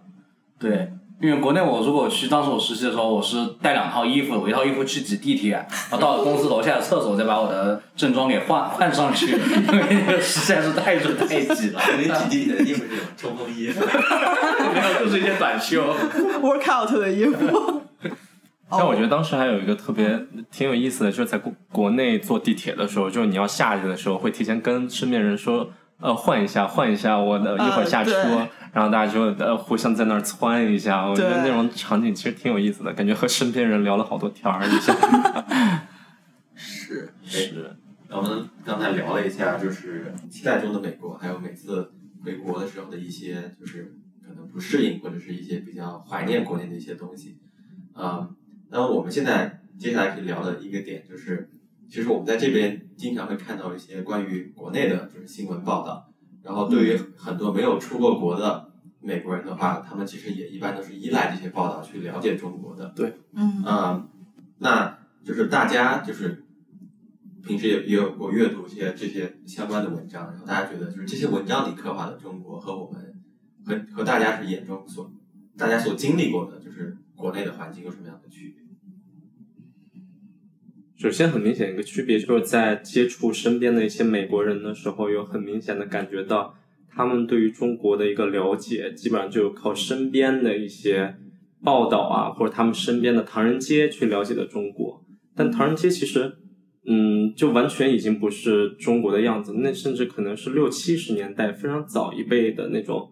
[0.58, 11.80] 对，因为国内我如果去，当时我实习的时候，我是带两套衣服，我一套衣服去挤地铁，然后到了公司楼下的厕所再把我的正装给换换上去，因为那个实在是太热太挤了。
[11.80, 15.94] 肯定挤地铁的衣服是冲锋衣， 没有，就是一些短袖。
[16.42, 17.82] workout 的衣服。
[18.70, 20.18] 但我觉得当时还有一个特别
[20.50, 25.70] 挺有意思的，就是在国国内坐地铁的时候，就是你要下去的时候，会提前跟身边人说，
[26.00, 31.06] 呃，换一下，换一下，我的一会儿下车，对然后大家就呃互相在那儿窜一下。
[31.06, 34.92] 我觉得那种场景其实挺有意思的，感觉和身边人聊了好多天儿一下。
[36.54, 37.76] 是， 是，
[38.10, 41.92] 我们刚才聊了一下，就是期待中的美国，还有每次
[42.24, 43.94] 回国的时候的一些，就是
[44.26, 47.38] 可能不适应或者是一些比较怀念国内的一些东西。
[47.94, 48.28] 啊、
[48.70, 51.48] 那我们现在接下来可以聊的一个点就是，
[51.94, 56.10] 其实我们在这边经常会看到一些关于国内的就是新闻报道，
[56.42, 62.92] 然后对于很多没有出过国的美国人的话，他们其实也一般都是依赖这些报道去了解中国的。
[63.32, 64.08] 嗯嗯，
[64.58, 66.42] 那就是大家就是
[67.46, 73.14] 平时也也有过阅读一些这些相关的文章，然后大家觉得就是这些文章里刻画的中国和我们
[73.64, 75.08] 和和大家是眼中所
[75.56, 78.63] 大家所经历过的，就是国内的环境有什么样的区别？
[81.04, 86.54] 首先，很明显一个区别就是在接触身边的一些美国人的时候，有很明显的感觉到
[86.88, 91.16] 他们对于中国的一个了解，基本上就靠身边的一些
[91.62, 95.04] 报道啊，或者他们身边的唐人街去了解的中国。
[95.36, 96.38] 但唐人街其实，
[96.86, 103.10] 嗯，就完全已经不是中国的样子，那甚至可能是六七十年代非常早一辈的那种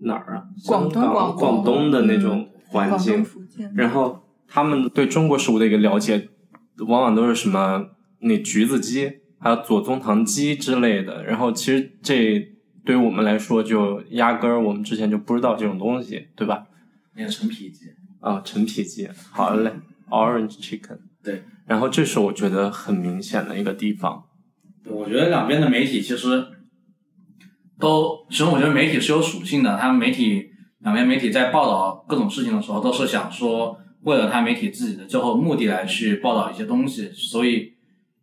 [0.00, 3.24] 哪儿啊，广东广广东的那种环境
[3.76, 6.28] 然后他们对中国食物的一个了解，
[6.78, 11.24] 往往都是什么那橘子鸡，还有左宗棠鸡之类的。
[11.24, 12.40] 然后其实这
[12.84, 16.66] 对于我们来说，就压根儿我们之前就不知道这种东西，对吧？
[17.14, 17.86] 那个陈皮鸡，
[18.20, 19.70] 啊，陈皮鸡，好 嘞
[20.08, 20.98] ，Orange Chicken。
[21.22, 24.24] 对，然后这是我觉得很明显的一个地方。
[24.82, 26.44] 对，我觉得两边的媒体其实
[27.78, 30.48] 都，其实我觉得媒体是有属性的，他们媒体
[30.80, 37.72] 两边媒体在报道各种事情的时候，都是想说为了他媒体自己的最后目的来去报道一些东西，所以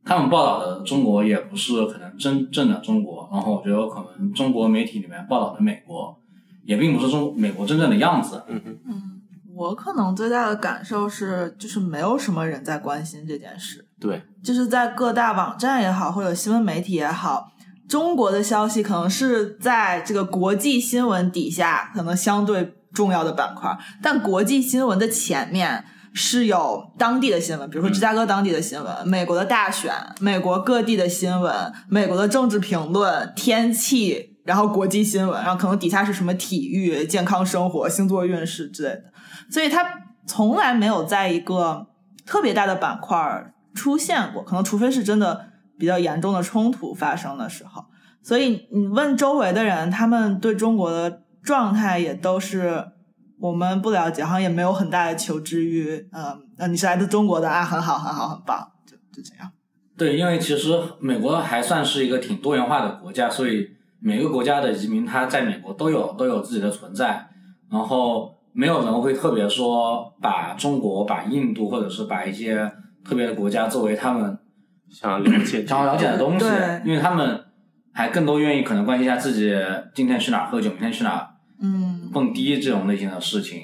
[0.04, 6.18] 他们报道的中国也不是可能真正的中国，然后我觉得可能中国媒体里面报道的美国，
[6.66, 8.44] 也并不是中美国真正的样子。
[8.48, 9.22] 嗯，嗯，
[9.56, 13.86] 我可能最大的感受是，就是没有什么人在关心这件事。
[14.00, 17.52] 对，就是在各大网站也好，或者新闻媒体也好，
[17.88, 31.54] 中国的消息可能是在这个国际新闻底下可能相对重要的板块，但国际新闻的前面是有当地的新闻，比如说芝加哥当地的新闻、美国的大选、美国各地的新闻、
[31.88, 39.04] 美国的政治评论、天气，然后国际新闻，然后可能底下是什么体育、健康生活、星座运势之类的，
[39.52, 39.86] 所以它
[40.26, 41.88] 从来没有在一个
[42.26, 45.46] 特别大的板块儿出现过，可能除非是真的
[45.78, 47.86] 比较严重的冲突发生的时候。
[48.22, 52.86] 所以你问周围的人，他们对中国的状态也都是
[53.40, 56.08] 我们不了解，好像也没有很大的求知欲。
[56.12, 59.52] 嗯，呃，你是来自中国的啊，很好，很好，很棒，就就这样。
[59.98, 63.68] 对，因为其实美国还算是一个挺多元化的国家，所以
[64.00, 67.28] 每个国家的移民他在美国都有都有自己的存在，
[67.72, 72.72] 然后没有人会特别说把中国、把印度或者是把一些
[73.04, 74.38] 特别的国家作为他们
[74.90, 77.46] 想要了解，想要了解的东西对，因为他们
[77.94, 79.54] 还更多愿意可能关心一下自己
[79.94, 81.29] 今天去哪儿喝酒，明天去哪儿
[81.62, 83.60] 嗯，蹦迪这种类型的事情。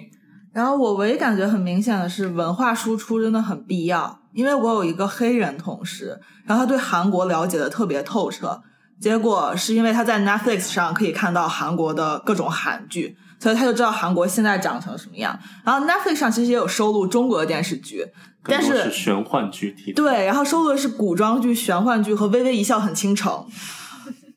[0.53, 4.19] 然后我唯一感觉很明显的是，文化输出真的很必要。
[4.33, 8.61] 因为我有一个黑人同事，然后他对韩国了解的特别透彻，
[8.99, 15.37] 结果是因为他在 Netflix 上可以看到韩国的各种韩剧，所以他就知道韩国现在长成什么样。
[15.63, 18.05] 然后 Netflix 上其实也有收录中国的电视剧，
[18.43, 19.93] 但是 是玄幻剧体。
[19.93, 23.31] 对，然后收录的是古装剧、玄幻剧和《微微一笑很倾城》。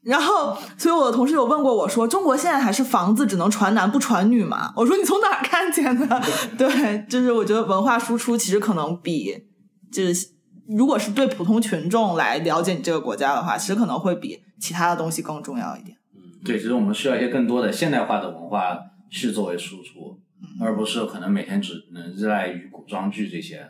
[0.08, 6.22] 然后，所以我的同事有问过我说：“中国现在还是房子只能传男不传女吗？”我说：“你从哪儿看见的？”
[6.56, 9.44] 对，就是我觉得文化输出其实可能比，
[9.92, 10.28] 就是
[10.66, 15.98] 如果是对普通群众来了解你这个国家的话，其实可能会比其他的东西更重要一点。
[16.14, 18.78] 嗯对，其实我们需要一些更多的现代化的文化
[19.10, 20.18] 去作为输出，
[20.58, 23.68] 而不是可能每天只能依赖于古装剧这些。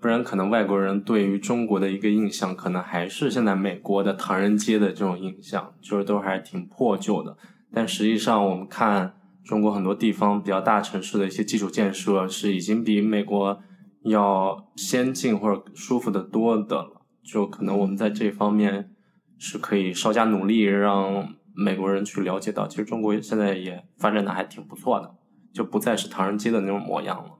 [0.00, 7.36] 不然可能外国人对于中国的一个印象，可能还是现在美国的唐人街的这种印象，就是都还是挺破旧的。
[7.72, 13.58] 但实际上，我们看中国很多地方比较大城市的一些基础建设，是已经比美国
[14.04, 17.02] 要先进或者舒服的多的了。
[17.24, 18.90] 就可能我们在这方面
[19.38, 25.14] 是可以稍加努力，让美国人去了解到，其实中国现在也发展的还挺不错的，
[25.52, 27.30] 就不再是唐人街的那种模样了。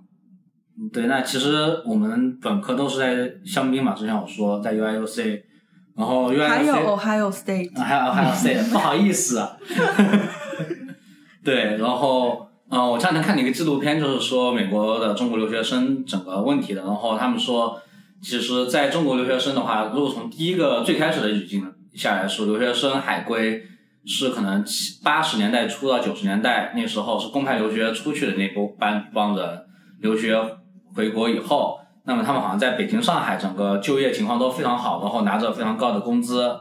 [0.93, 5.41] 对，那其实我们本科都是在香槟嘛，之前我说在 UIUC，
[5.97, 9.57] 然后 UIUC 还有 Ohio State，啊还有还有 C，不好意思啊。
[11.43, 16.83] 对，然后嗯、呃我前两天看了一个纪录片，就是说美国的中国留学生整个问题的。
[16.83, 17.81] 然后他们说，
[18.21, 23.62] 其实在中国留学生的话，如果从第一个最开始的语境下来说，留学生海归
[24.05, 29.61] 是可能七八十年代初到九十年代那时候是公派留学出去的那波班帮人
[30.00, 30.37] 留学
[30.97, 36.59] 回国以后，那么他们好像在北京、上海整个就业情况都非常好，然后拿着非常高的工资。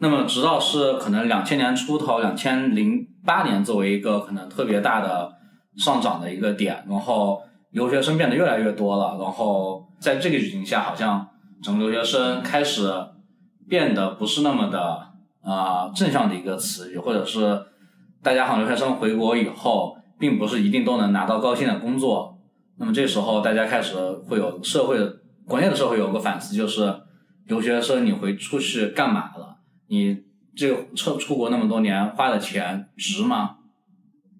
[0.00, 5.32] 那么直到是可能两千年出头，两千零八年作为一个可能特别大的
[5.78, 7.40] 上涨的一个点，然后
[7.70, 11.26] 留学生变得越来越多了，然后在这个语境下，好像
[11.62, 12.92] 整个留学生开始
[13.66, 15.00] 变得不是那么的
[15.42, 17.64] 啊、正向的一个词语，或者是
[18.22, 22.33] 大家好像留学生回国以后，并不是一定都能拿到高薪的工作。
[22.76, 23.94] 那么这时候大家开始
[24.26, 24.98] 会有社会
[25.44, 27.02] 国内的社会有个反思，就是
[27.46, 29.58] 留学生你回出去干嘛了？
[29.86, 30.24] 你
[30.56, 33.58] 这个出出国那么多年花的钱值吗？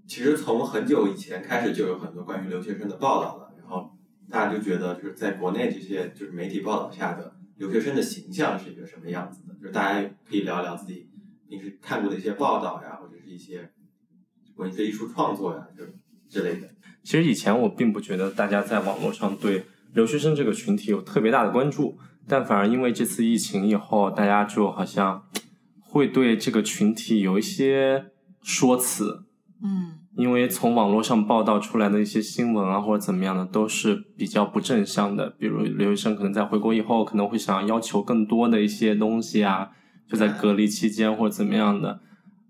[0.07, 3.97] 其实从很久以前开始就有很多关于留学生的报道了，然后
[4.29, 9.55] 大家就觉得就是在国内这些就是媒体报道下的留学生的形象是一个什么样子的？
[9.55, 11.09] 就是大家可以聊聊自己
[11.49, 13.71] 平时看过的一些报道呀，或者是一些
[14.57, 15.85] 文学艺术创作呀，就
[16.29, 16.69] 之类的。
[17.05, 25.23] 其实以前我并不觉得大家在网络上对留学生这个群体有特别大的关注，但反而因为这次疫情以后，大家就好像
[25.81, 28.07] 会对这个群体有一些
[28.43, 29.27] 说辞。
[29.63, 35.29] 嗯因为从网络上报道出来的一些新闻啊，或者怎么样的，都是比较不正向的。
[35.31, 39.71] 比如留学生可能在回国以后，可能会想要求更多的一些东西啊，
[40.09, 41.99] 就在隔离期间或者怎么样的。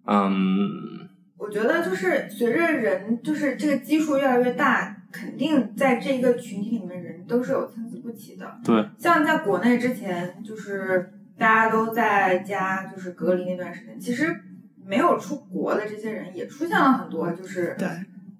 [0.07, 1.04] 嗯，
[1.45, 8.51] 我觉得就是随着人就是这个基数越来越大，肯定在这一个群体里面人都是有参差不齐的。
[8.65, 14.35] 对，像在国内之前，就是大家都在家就是隔离那段时间，其实
[14.87, 17.89] 没有出国的这些人也出现了很多就是对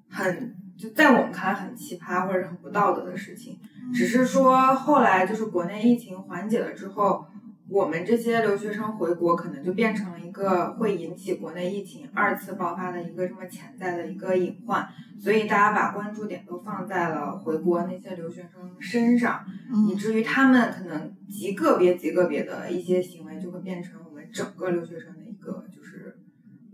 [0.09, 3.59] 很就在我们看来很奇葩或者很不道德的事情。
[3.93, 7.27] 只是说后来就是国内疫情缓解了之后，
[7.69, 14.87] 我们这些留学生回国可能就变成了一个会引起国内疫情二次爆发的一个这么潜在的一个隐患，
[15.19, 19.45] 所以大家把关注点都放在了回国那些留学生身上。
[19.89, 26.19] 以嗯至于他们可能极个别、极个别的一些行为，就会变成我们整个留学生的一个就是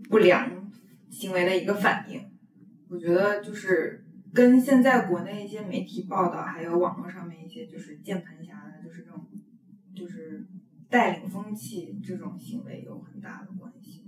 [0.09, 0.69] 不良
[1.09, 2.21] 行为的一个反应。
[2.89, 9.25] 我觉得就是跟现在国内一些媒体报道，还有网络上面一些就是键盘侠的，就是这种
[9.95, 10.45] 就是
[10.91, 14.03] 带领风气这种行为有很大的关系。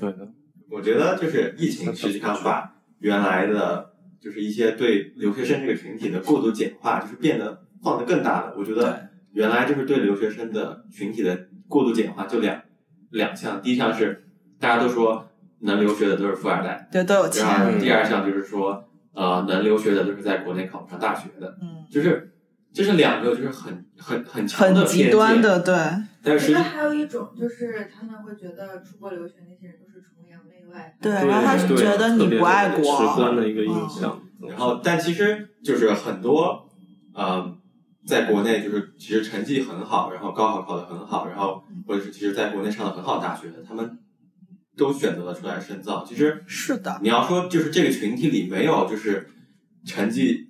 [0.00, 0.32] 对的，
[0.70, 8.54] 我觉得就是疫情实际上把原来的就是一些对留学生这个群体的过度简化，就是变得放得更大了。
[8.56, 12.62] 我觉得原来就是对留学生的群体的过度简化就两
[13.10, 14.28] 两项，第一项是
[14.60, 15.28] 大家都说
[15.60, 22.37] 能留学的都是富二代，对，都有然钱，后第二项就是说呃能留学的都是在国内考不上大学的，嗯，就是
[22.78, 25.74] 这是两个就是很很很强的很极，端的，对，
[26.22, 30.96] 但是还有一种就是他们会觉得出国留学那些人都是崇洋媚外。
[31.02, 34.22] 对对然后他是觉得你不爱国直观的一个印象。
[34.48, 36.70] 然后，但其实就是很多，
[37.12, 37.52] 呃，
[38.06, 43.98] 在国内就是其实成绩很好，然后高考考得很好，然后或者是其实在国内上的很好的大学的，他们
[44.76, 46.04] 都选择了出来深造。
[46.08, 49.28] 其实是的，你要说就是这个群体里没有就是
[49.84, 50.47] 成绩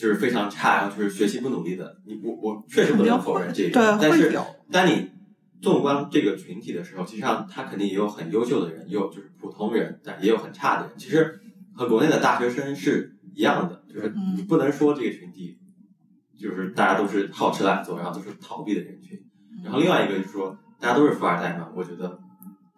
[0.00, 4.34] 就是非常差，然后就是学习不努力的，你我我确实不能否认这一点，对，但是，
[4.72, 5.10] 当你
[5.60, 10.96] 纵观这个群体的时候，其实上他肯定也有很优秀的人，也有就是普通人，但也有很差的人。
[10.96, 11.38] 其实
[11.74, 15.58] 和国内的大学生是一样的，就是嗯你不能说这个群体
[16.40, 19.20] 就是大家都是好吃懒做，然后都是逃避的人群。
[19.62, 22.18] 然后另外一个就是说，大家都是富二代嘛，我觉得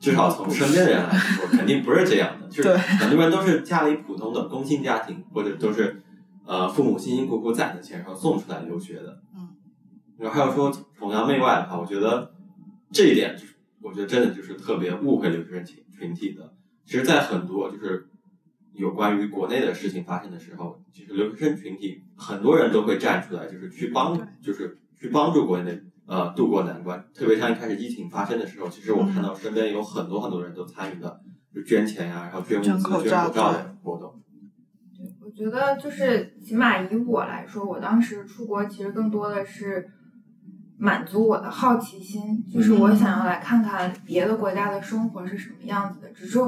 [0.01, 2.49] 至少从身边的人来说，肯定不是这样的。
[2.49, 6.03] 就是对很多人都是家里普通的工薪家庭，或者都是
[6.45, 9.23] 呃父母辛辛苦苦攒的钱，然后送出来留学的。
[9.35, 9.49] 嗯。
[10.19, 12.33] 然后还有说崇洋媚外的话，我觉得
[12.93, 16.55] 这一点就是，我觉得真的就是特别误会留学生群群体的。
[16.85, 18.09] 其实，在很多就是
[18.75, 27.05] 有关于国内的事情发生的时候，其实留学生群体很多人都会站出来，就是去帮，就是去帮助国内呃渡过难关。
[27.15, 31.21] 特别像一开始疫情发生的时候，其实我看到身边有很多很多人都参与了，
[31.55, 34.22] 就捐钱呀、然后捐物资、捐捐口罩的活动。
[35.33, 39.89] 我觉得就是起码以我来说，我当时出国其实更多的是
[40.77, 46.09] 满足我的好奇心，就是我想要来看看别的国家的生活是什么样子的。
[46.11, 46.39] 只是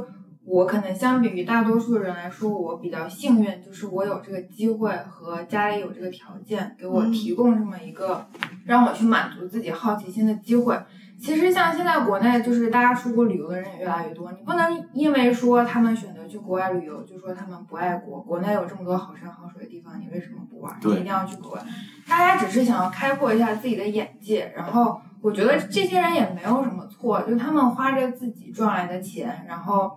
[0.45, 8.26] 我可能相比于大多数人来说，我比较幸运，就是我有这个机会和家里有这个条件，给我提供这么一个
[8.66, 10.78] 让我去满足自己好奇心的机会。
[11.19, 18.21] 其实像现在国内，就是大家出国旅游的人也越来越多，你不能因为说他们选择去国外旅游，就说他们不爱国。
[18.21, 20.77] 国内有这么多好山好水的地方，你为什么不玩？
[20.83, 21.62] 你一定要去国外。
[22.07, 29.91] 大家只是想要开阔一下自己的眼界，然后我觉得这些人也没有什么错，就他们花着自己赚来的钱，然后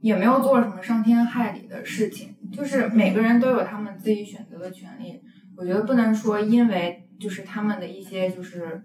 [0.00, 5.22] 也没有做什么伤天害理的事情，就是每个人都有他们自己选择的权利。
[5.56, 8.82] 我觉得不能说因为就是他们的一些就是。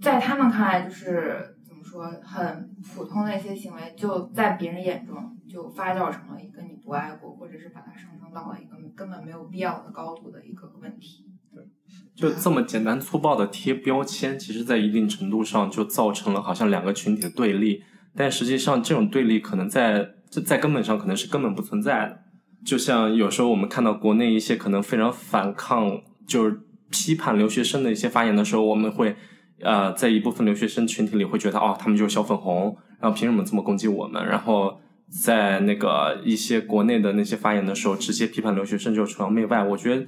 [0.00, 11.24] 在他们看来，就是怎么说，很普通的一些行为，就在别人眼中就发酵成了一个你不爱国，或者是把它上升到了一个根本没有必要的高度的一个问题。
[12.14, 17.82] 就这么简单粗暴的贴标签，其实在一定程度上就造成了好像两个群体的对立，
[18.14, 22.18] 但实际上这种对立可能在这在根本上可能是根本不存在的。
[22.64, 29.16] 就像有时候我们看到国内一些可能非常反抗，就是批判留学生的一些发言的时候，我们会
[29.60, 34.24] 呃在一部分留学生群体里会觉得哦，他们就是小粉红，然后凭什么这么攻击我们？
[34.26, 34.78] 然后
[35.22, 39.62] 在那个一些国内的那些发言的时候，直接批判留学生就是崇洋媚外。
[39.62, 40.06] 我觉得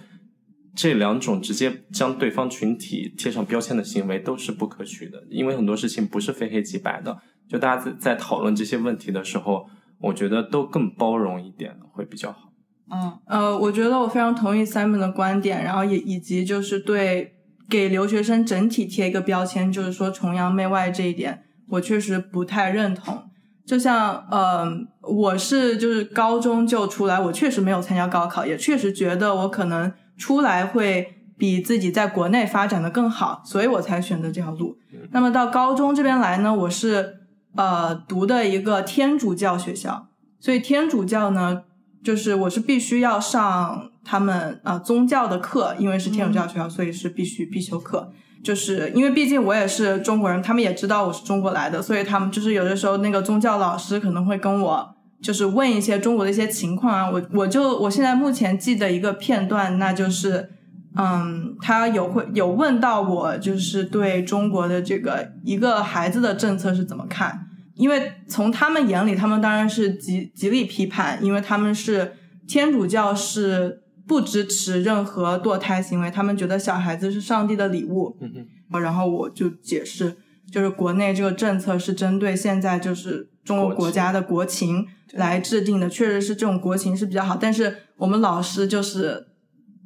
[0.74, 7.18] 这两种直接将对方群体贴上标签的行为都是不可取的，因为很多事情不是非黑即白的。
[7.48, 9.66] 就大家在在讨论这些问题的时候，
[10.00, 12.52] 我觉得都更包容一点会比较好。
[12.90, 17.37] 嗯呃，我觉得我非常同意 Simon 的观点，然后也以及就是对
[17.68, 23.24] 给留学生整体贴一个标签，就是说崇洋媚外这一点，我确实不太认同。
[23.66, 24.66] 就像，呃，
[25.02, 34.78] 我是就是高中就出来，我确实没有参加高考，也确实觉得我可能出来会比自己在国内发展的更好，所以我才选择这条路。
[35.10, 37.16] 那么到高中这边来呢，我是
[37.56, 40.08] 呃读的一个天主教学校，
[40.40, 41.64] 所以天主教呢，
[42.02, 48.10] 就是我是必须要上他们呃宗教的课，因为是天主教学校，所以是必须必修课。
[48.42, 60.48] 就是因为毕竟我也是中国人，他们也知道我是中国来的，所以他们就是有的时候那个宗教老师可能会跟我就是问一些中国的一些情况啊，我我就我现在目前记得一个片段，那就是
[60.96, 72.12] 嗯，他有会有问到我就是对中国的这个一个孩子的政策是怎么看，因为从他们眼里，他们当然是极极力批判，因为他们是
[72.46, 73.82] 天主教是。
[74.08, 78.16] 不支持任何堕胎行为，他们觉得小孩子是上帝的礼物。
[78.20, 78.46] 嗯
[78.82, 80.14] 然后我就解释，
[80.52, 87.34] 就是国内这个政策是针对现在就是中国国家的国情来制定的，确实是这种国情是比较好。
[87.34, 89.28] 但是我们老师就是，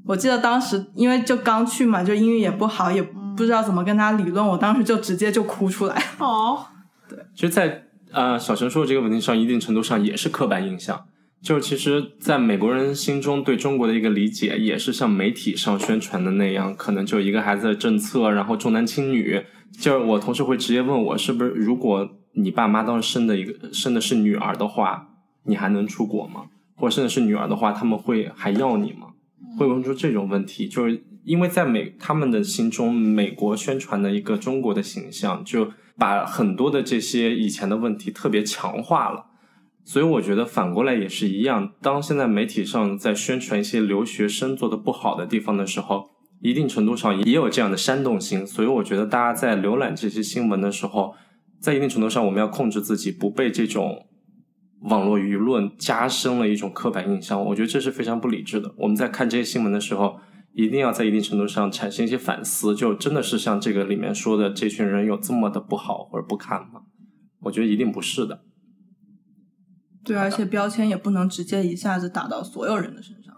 [0.07, 6.03] 我记得当时因为就刚去嘛，就英语也不好，也不知道怎么跟他理论，我当时就直接就哭出来。
[6.19, 6.67] 哦，
[7.37, 11.07] 其实在，呃小陈说的这个问题上，一定程度上也是刻板印象。
[11.43, 19.43] 就是其实，在美国人心中对中国的一个理解，也是像媒体上宣传的那样，可能就一个孩子的政策，然后重男轻女。
[19.73, 25.09] 就是我同事会直接问我，是不是如果你爸妈当时生的一个生的是女儿的话，
[25.47, 26.43] 你还能出国吗？
[26.77, 29.09] 或者生的是女儿的话，他们会还要你吗？
[29.59, 39.27] 会问出这种问题，就是因为在美他们的心中，美国宣传的一个中国的形象，就把很多的这些以前的问题特别强化了。
[39.85, 46.11] 所以我觉得反过来也是一样，当现在媒体上在宣传一些留学生做的不好的地方的时候，
[46.41, 48.47] 一定程度上也有这样的煽动性。
[48.47, 51.15] 所以我觉得大家在浏览这些新闻的时候，
[51.61, 54.07] 在一定程度上我们要控制自己，不被这种
[54.83, 57.45] 网络舆论加深了一种刻板印象。
[57.47, 58.73] 我觉得这是非常不理智的。
[58.79, 60.21] 我们在看这些新闻的时候，
[60.55, 66.83] 一定要在一定程度上产生一些反思，就真的是像这个里面说的，这群人有这么的不好或者不堪吗？
[67.43, 68.43] 我觉得一定不是的。
[70.05, 73.35] 对，而且标签也不能直接一下子打到所有人的身上。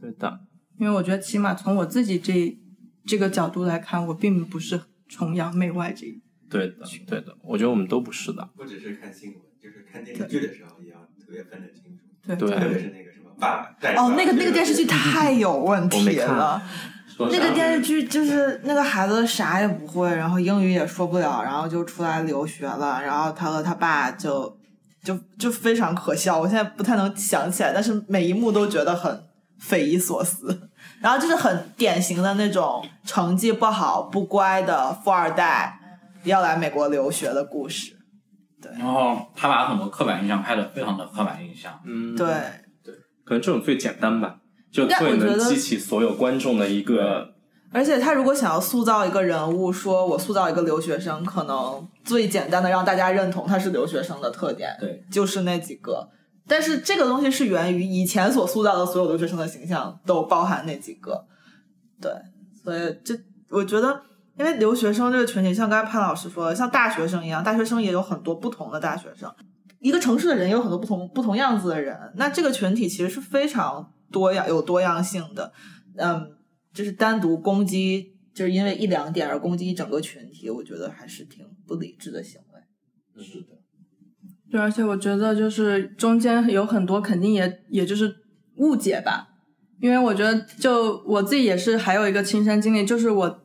[0.00, 0.40] 对的，
[0.78, 2.58] 因为我觉得起码从我自己这
[3.06, 6.22] 这个角度来看，我并不是崇洋媚外这一。
[6.50, 8.50] 对的，对的，我觉得我们都不是的。
[8.56, 12.04] 不只是看新闻，就是看电视剧的时候也要特别分得清楚。
[12.26, 16.62] 对对特别是那个什么爸爸哦，那个那个电视剧太有问题了。
[17.18, 24.58] 那个电视剧就是那个孩子啥也不会，然后英语也说不了，然后就出来留学了，然后他和他爸就
[25.02, 26.38] 就就非常可笑。
[26.38, 29.24] 我现在不太能想起来，但是每一幕都觉得很
[29.58, 30.70] 匪夷所思。
[31.00, 35.78] 然后就是很典型的那种成绩不好、不乖的富二代
[36.24, 37.96] 要来美国留学的故事。
[38.60, 41.80] 对然后他把很多刻板印象拍的非常的刻板印象。
[41.84, 42.26] 嗯，对，
[42.84, 42.94] 对
[43.24, 44.36] 可能这种最简单吧，
[44.70, 47.34] 就但最能激起所有观众的一个
[47.72, 56.08] 而且他如果想要塑造一个人物，说我塑造一个留学生，可能最简单的让大家认同他是留学生的特点，对，就是那几个。
[56.46, 61.24] 但是这个东西是源于以前所塑造的所有留学生的形象都包含那几个，
[62.00, 62.12] 对，
[62.62, 63.14] 所以这
[63.48, 64.02] 我觉得，
[64.36, 69.32] 因为留学生这个群体，像刚才潘老师说的，像大学生一样，大学生也有很多不同的大学生，
[69.78, 75.52] 一个城市的人也有很多不同不同样子的人，那这个群体其实是非常多样有多样性的，
[75.96, 76.28] 嗯，
[76.72, 83.22] 就是单独攻击，就是因为一两点而攻击一整个群体，我觉得还是挺不理智的行为。
[83.22, 83.48] 是的，
[84.50, 88.14] 对，而且我觉得就是中间有很多肯定也也就是
[88.56, 89.28] 误解吧，
[89.80, 93.42] 因为我觉得就我自己也是还有一个亲身经历，就是我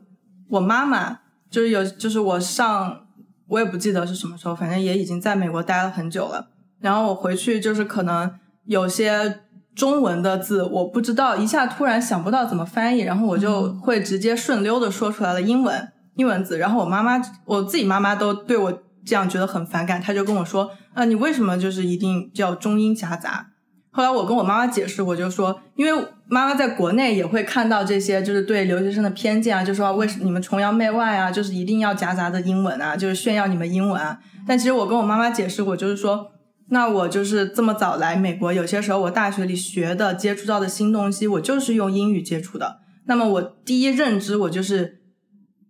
[0.49, 1.19] 我妈妈
[1.49, 3.07] 就是有就是我上
[3.47, 6.49] 我也不记得是什么时候，反正也已经在美国待了很久了，
[6.79, 9.41] 然后我回去就是可能有些
[9.77, 18.73] 中文的字我不知道，一下突然想不到怎么翻译，然后我就会直接顺溜的说出来了英文英文字，然后我妈妈我自己妈妈都对我
[19.05, 23.49] 这样觉得很反感，她就跟我说，啊，你为什么就是一定叫中英夹杂？
[23.91, 34.17] 后来我跟我妈妈解释，我就说，因为妈妈在国内也会看到这些，就是对留学生的偏见啊，就说为什你们崇洋媚外啊，就是一定要夹杂的英文啊，就是炫耀你们英文啊。
[34.47, 36.31] 但其实我跟我妈妈解释过，就是说，
[36.69, 42.79] 那我就是这么早来美国，有些时候我大学里学的、接触到的新东西，我就是用英语接触的。
[43.05, 45.01] 那么我第一认知我就是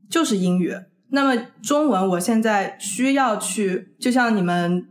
[0.10, 0.74] 就是英语。
[1.10, 4.88] 那么中文我现在需要去，就像你们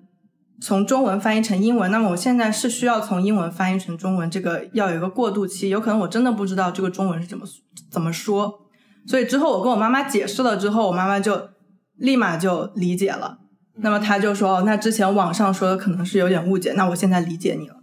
[0.61, 7.45] 从中文翻译成英文，那么我现在是需要从英文翻译成中文，这个要有一个过渡期，有可能我真的不知道这个中文是怎么
[7.91, 8.61] 怎么说，
[9.07, 11.49] 所以之后我跟我妈妈解释了之后，我妈妈就
[11.97, 13.39] 立马就理解了。
[13.79, 17.77] 那么他就说：“，那之前网上说的可能是有点误解，那我现在理解你了。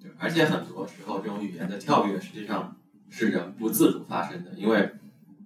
[0.00, 2.76] 对，而且很多时候这种语言的跳跃实际上
[3.10, 4.90] 是人不自主发生的，因为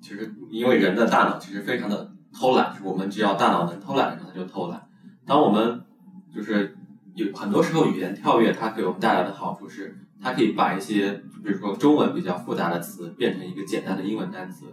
[0.01, 4.81] 其实因为人的大脑其实非常的偷懒，我们只要大脑能偷懒的时候，它就偷懒。
[5.27, 5.81] 当我们
[6.33, 6.77] 就是
[7.15, 11.11] 有很多时候语言跳跃，它给我们带来的好处是，它可以把一些
[11.43, 14.67] 比如说中文比较复杂的词变成一个简单的英文单词。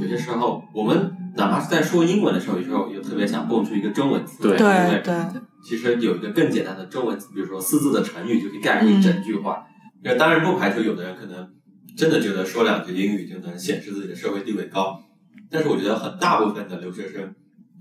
[0.00, 5.14] 有些时候我们哪怕是在说英文的时候，有时候又特别想蹦出一个中文词，对因为对
[5.64, 9.64] 其实有一个更简单的中文词，比如说四字的成语就可以概括一整句话。
[10.04, 11.48] 那、当然不排除有的人可能
[11.96, 15.00] 真的觉得说两句英语就能显示自己的社会地位高，
[15.48, 17.32] 但是我觉得很大部分的留学生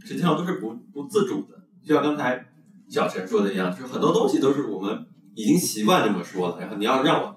[0.06, 2.45] 实际上都是不不自主的，就像刚才
[2.88, 7.32] 小陈说的一样，就是很多东西都是我们已经习惯这么说了，然后你要让我，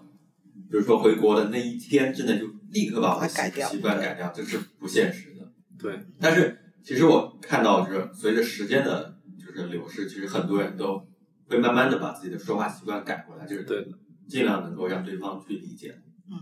[0.70, 5.33] 比如说回国的那一天真的就立刻把我改掉习惯改掉，这是不现实的。
[5.84, 11.06] 对，但是其实我看到，就是随着时间的，就是流逝，其实很多人都
[11.46, 13.90] 会慢慢的把自己的说话习惯改过来，就是对的，
[14.26, 15.94] 尽量能够让对方去理解。
[16.30, 16.40] 嗯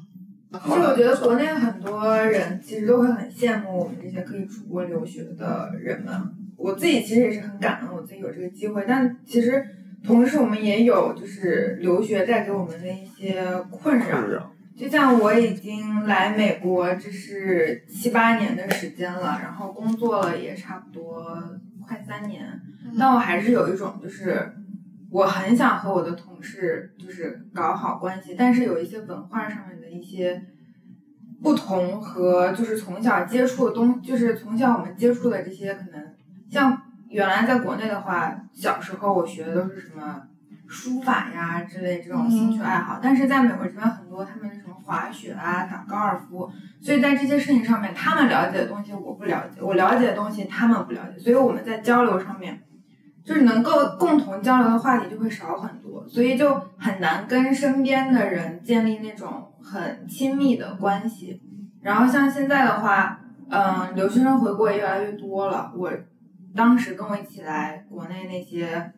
[0.53, 6.14] 其实我觉得国内很多人其实都会很羡慕我们这些可以出国留学的人们。
[6.59, 9.64] 我自己其实也是很感恩我自己有这个机会，但其实
[10.05, 14.05] 同时我们也有就是留学带给我们的一些困扰。
[14.05, 14.51] 困扰。
[14.77, 21.37] 就像我已经来美国，这是七八年的时间了，然后工作了也差不多
[21.87, 22.61] 快三年，
[22.99, 24.53] 但我还是有一种就是
[25.11, 30.43] 我很想和我的同事就是搞好关系，但是有一些文化上面的一些
[31.43, 36.14] 不同和就是从小接触的东，就是从小我们接触的这些可能
[36.51, 40.23] 像原来在国内的话，小时候我学的都是什么
[40.73, 46.51] 书法呀之类这种兴趣爱好，但是在美国这边很多他们什么滑雪啊、打高尔夫，
[46.81, 52.62] 所以在这些事情上面，他们了解的东西我不了解，我了解的东西他们不了解，所以我们在交流上面。
[53.25, 61.41] 就是能够共同交流的话题就会少很多，所以就很难跟身边的人建立那种很亲密的关系。
[61.83, 65.73] 然后像现在的话，嗯，留学生回国也越来越多了。
[65.77, 65.89] 我
[66.57, 68.93] 当时跟我一起来国内那些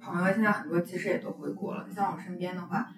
[0.00, 1.86] 朋友，现在很多其实也都回国了。
[1.94, 2.88] 像我身边的话，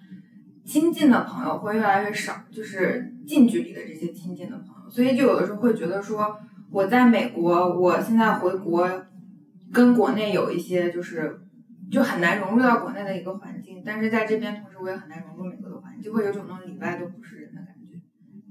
[0.65, 6.39] 亲近的朋友会越来越少，就是近距离的这些亲近的朋友，所以就有的时候会觉得说，
[6.71, 8.89] 我在美国，我现在回国。
[9.75, 11.41] 跟国内有一些就是
[11.91, 17.99] 就很难融入到国内的一个环境，但是在这边同时我也很难融入美国的环境，就会有种那种里外都不是人的感觉，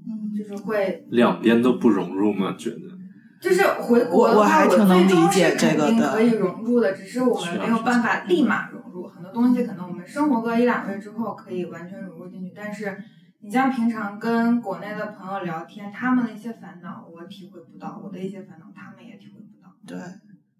[0.04, 2.56] 嗯，就是会两边都不融入吗？
[2.58, 2.91] 觉得
[3.42, 12.96] 就是回国的话我，还挺能最终理解是肯这个的定可以融入的，只是我们没有办法立马融入，很多东西可能我们生活个一两个月之后可以完全融入进去，但是
[13.40, 19.74] 你像平常跟国内的朋友聊天，他们的一些烦恼我体会不到，我的一些烦恼他们也体会不到。
[19.84, 19.98] 对，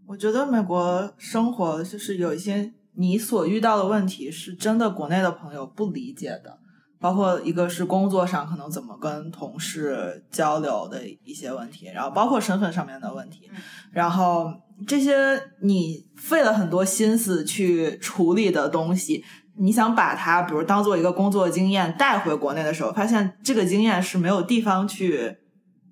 [0.05, 6.59] 我觉得美国生活就是有一些你所遇到的问题，是真的国内的朋友不理解的，
[7.03, 14.51] 包括一个是工作上可能怎么跟同事交流的一些问题，然后包括身份上面的问题嗯，然后
[14.87, 19.25] 这些你费了很多心思去处理的东西。
[19.59, 25.37] 你想把它，比如当做一个工作经验带回国内的时候，发现这个经验是没有地方去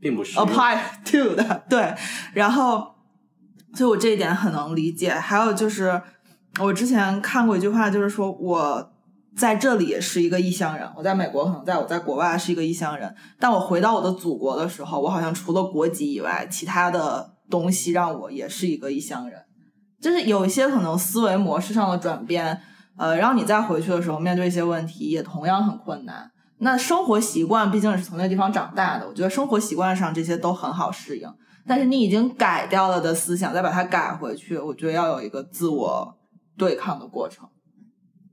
[0.00, 1.94] 并不是 apply to 的，对。
[2.32, 2.94] 然后，
[3.74, 5.10] 所以我这一点很能理解。
[5.10, 6.00] 还有就是，
[6.58, 8.92] 我之前看过一句话，就是说我
[9.40, 19.40] 在这里是一个异乡人，我在美国可能在我在国外是一个异乡人，但我回到我的祖国的时候，我好像除了国籍以外，其他的东西让我也是一个异乡人。
[19.98, 22.60] 就是有一些可能思维模式上的转变，
[22.98, 26.30] 呃，让你再回去的时候面对一些问题也同样很困难。
[26.58, 31.26] 那生活习惯毕竟是从那地方长大的，我觉得生活习惯上这些都很好适应。
[31.66, 36.18] 但是你已经改掉了的思想，再把它改回去，我觉得要有一个自我
[36.58, 37.48] 对抗的过程。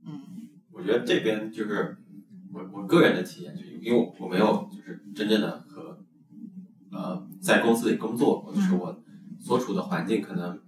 [0.05, 0.46] 嗯
[0.77, 1.97] 我觉得这边就是
[2.53, 5.97] 我我个人的体验，就因为我我没有就是真正的和
[6.91, 9.03] 呃在公司里工作过，就是我
[9.39, 10.59] 所处的环境可能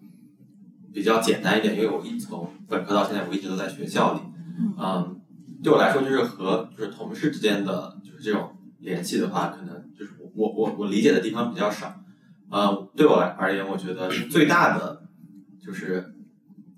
[0.92, 4.22] 比较简单一点，因为我一从本科到现在我一直都在学校里，
[4.80, 5.22] 嗯，
[5.64, 12.02] 对我来说就是和就是同事之间的就是这种联系的话，可能就是我我我理解的地方比较少，
[12.50, 15.04] 呃，对我来而言，我觉得最大的
[15.64, 16.16] 就是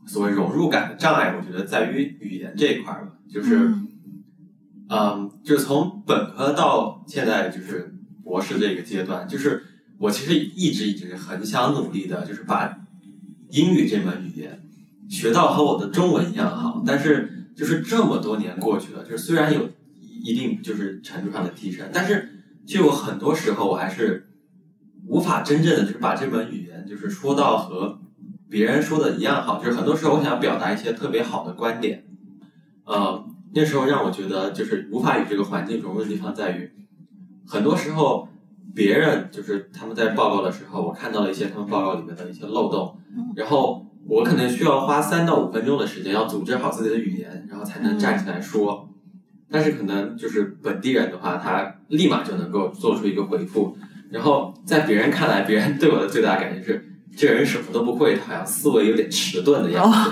[0.06, 3.58] 所谓融入感的障碍，我觉得在于语言这一块儿吧，就是。
[3.58, 3.88] 嗯
[4.94, 9.64] 嗯，就是从本科到现在，就是博士这个阶段，就是
[9.98, 12.78] 我其实一直一直很想努力的，就是把
[13.52, 14.62] 英语这门语言
[15.10, 16.84] 学到和我的中文一样好。
[16.86, 19.70] 但是就是这么多年过去了，就是虽然有
[20.26, 24.28] 一定就是程度上的提升，但是就有很多时候我还是
[25.08, 28.02] 无法真正的就是把这门语言就是说到和
[28.50, 29.58] 别人说的一样好。
[29.58, 32.04] 就是很多时候我想表达一些特别好的观点，
[32.92, 33.26] 呃，
[33.56, 36.70] 那时候让我觉得就是无法与这个环境融入的地方在于，
[37.48, 38.28] 很多时候
[38.76, 42.98] 别人就是他们在报告的时候，我看到了一些他们报告里面的一些漏洞，
[43.38, 48.89] 然后我可能需要花三到五分钟的时间要组织好自己的语言，然后才能站起来说。
[49.50, 53.78] 但是可能就是本地人的话，他立马就能够做出一个回复，
[54.10, 56.86] 然后在别人看来，别人对我的最大感觉是
[57.16, 60.12] 这个人什么都不会，他好像思维有点迟钝的样子，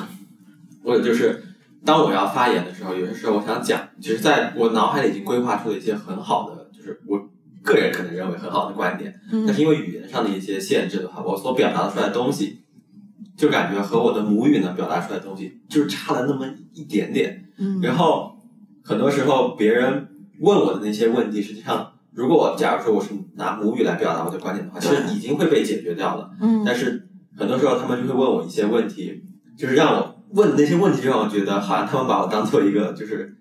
[0.82, 1.44] 或者就是。
[1.86, 7.30] 当我要发言的时候，有些时候我想讲，其实在我脑海里已经规划出了一些很好的，就是我
[7.64, 9.14] 个人可能认为很好的观点，
[9.46, 12.60] 但是因为语言上的一些限制的话，我所表达出来的东西，
[13.38, 17.46] 就感觉和我的母语能表达出来的东西，就是差了那么一点点。
[17.58, 17.80] 嗯。
[17.82, 18.38] 然后
[18.84, 20.08] 很多时候别人
[20.42, 26.30] 问我的那些问题，实际上如果我假如说我是拿母语来表达我的观点的话，其实已经会被解决掉了。
[26.42, 26.64] 嗯。
[26.66, 27.08] 但是
[27.38, 29.24] 很多时候他们就会问我一些问题，
[29.58, 33.36] 就是让我问的那些问题，就让我觉得好像他们把我当做一个就是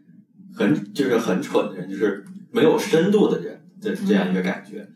[0.55, 4.89] 很就是很蠢的人，就是没有深度的人的这样一个感觉。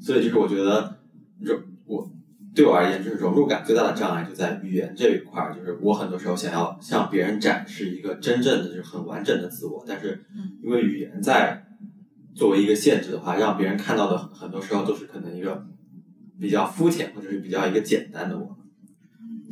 [0.00, 0.98] 所以就是我觉得
[1.40, 2.10] 融我
[2.54, 10.24] 对我而言，就是融入感最大的障碍就在语言这一块儿，就是我很多时候想要向别人展示一个真正的就是很完整的自我，但是
[10.62, 11.66] 因为语言在
[12.34, 15.66] 作为一个限制的话，让别人看到的很很多时候都是可能一个
[16.40, 18.56] 比较肤浅或者是比较一个简单的我。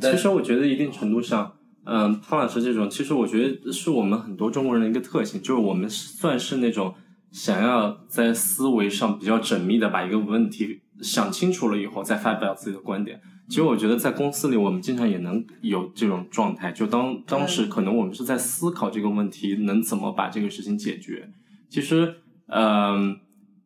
[0.01, 1.53] 其实我觉得一定程度上，
[1.91, 6.93] 嗯，潘老师这种，其实我觉得是我们很多中国人的一个特性，就是我们算是那种
[7.31, 13.19] 想要在思维上比较缜密的把一个问题想清楚了以后再发表自己的观点。
[13.47, 21.31] 其实我觉得在公司里，我们经常也能有这种状态，就当当时可能我们是在思考这个问题能怎么把这个事情解决。
[21.67, 22.17] 其实，
[22.49, 23.17] 嗯、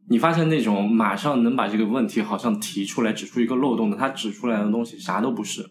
[0.08, 5.70] 你发现那种马上能把这个问题好像提出来指出一个漏洞的，他指出来的东西啥都不是。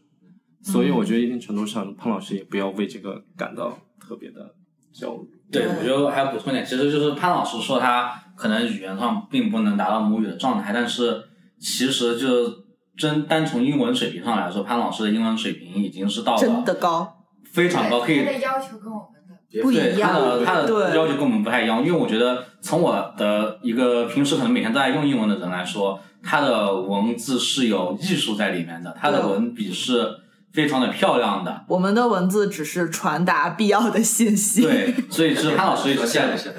[0.62, 4.54] 所以我觉得一定程度上，潘老师也不要为这个感到特别的
[4.92, 5.28] 焦虑。
[5.50, 11.22] 对，我觉得还要补充一点，其实就是潘老师说他可能语言上并不能达到母语的状态，但是
[11.60, 12.50] 其实就
[12.96, 17.12] 真单从英文水平上来说，潘老师的英文水平已经是到了真了的高，
[17.52, 30.08] 非常高，可以他的要求跟我们的不一对他的他的要求跟我们不太一样，因为我觉得从我的一个平时可能每天都在用英文的人来说，他的文字是有艺术在里面的，他的文笔是
[30.52, 31.64] 非常的漂亮的。
[31.68, 34.62] 我们的文字只是传达必要的信息。
[34.62, 36.52] 对，所以其实潘老师一直现在在是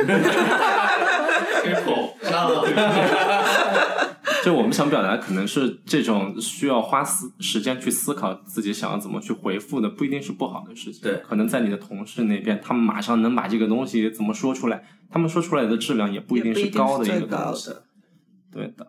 [1.62, 2.64] 吹口上了。
[4.44, 11.02] 就我们想表达，可能是这种需要花思时间去思考自己想要怎么去回复的，不一定是不好的事情。
[11.02, 17.72] 对可能在你的同事那边，他们马上能把这个东西怎么说出来，他们说出来的质量也不一定是高的一个东西。
[18.52, 18.86] 对的，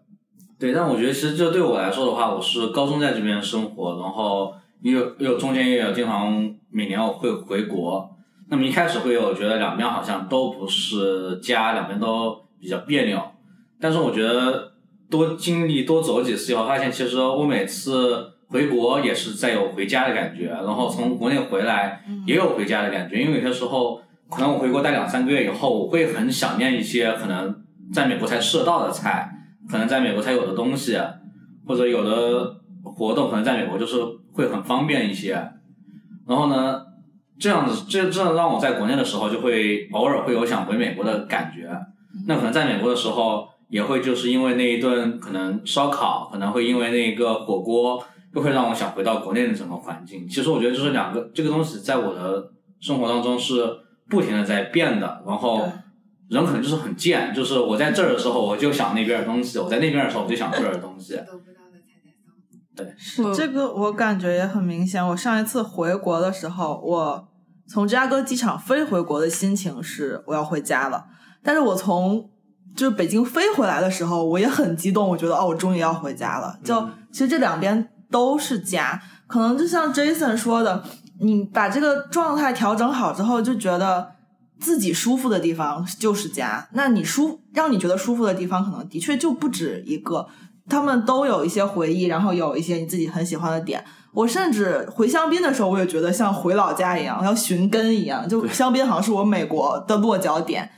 [0.59, 4.53] 对，但我觉得其实这对我来说的话，我是高中在这边生活，然后
[4.85, 8.07] 也有也有中间也有经常每年我会回国。
[8.51, 13.19] 那么一开始会有觉得两边好像都不是家，两边都比较别扭。
[13.81, 14.73] 但是我觉得
[15.09, 23.23] 多经历多走几次以后，发现其实我每次回国也是在有回家的感觉，然后从国内回来也有回家的感觉。
[23.23, 23.99] 因为有些时候
[24.31, 29.31] 可能我回国待两三个月以后，我会很想念一些可能在美国才吃得到的菜。
[29.67, 30.95] 可能在美国才有的东西，
[31.67, 33.97] 或者有的活动可能在美国就是
[34.35, 35.33] 会很方便一些。
[36.29, 36.83] 然后呢，
[37.39, 41.71] 这样子这这让我在国内的时候就会偶尔会有想回美国的感觉。
[42.27, 48.05] 那可能在美国的时候也会就是因为那一顿可能烧烤，可能会因为那个火锅，
[48.35, 50.29] 又会让我想回到国内的整个环境。
[50.29, 53.65] 其实我觉得就是两个这个东西在我的生活当中是
[54.11, 55.67] 不停的在变的，然后。
[56.31, 61.21] 人可能就是很贱，就是我在这儿的时候我就想那边的东西，我在那边的时候我就想这儿的东西。
[62.77, 63.35] 得不到的才在骚。
[63.35, 65.07] 是这个，我感觉也很明显。
[65.09, 67.29] 我上一次回国的时候，我
[67.67, 71.07] 从芝加哥机场飞回国的心情是我要回家了，
[71.43, 72.31] 但是我从
[72.77, 76.59] 就是北京飞回来的时候，我也很激动，我觉得哦，我终于要回家了。
[76.65, 80.85] 就、其实这两边都是家，可能就像 Jason 说的，
[81.21, 84.13] 你把这个状态调整好之后，就觉得
[84.59, 86.69] 自己舒服的地方就是家。
[86.73, 90.27] 那你舒让你觉得舒服的地方，可能的确就不止一个。
[90.69, 93.85] 他们都有一些回忆，然后有一些你自己很喜欢的点。
[94.13, 98.29] 我甚至回香槟的时候，我也觉得像回老家一样，要寻根一样。
[98.29, 100.71] 就香槟好像是我美国的落脚点。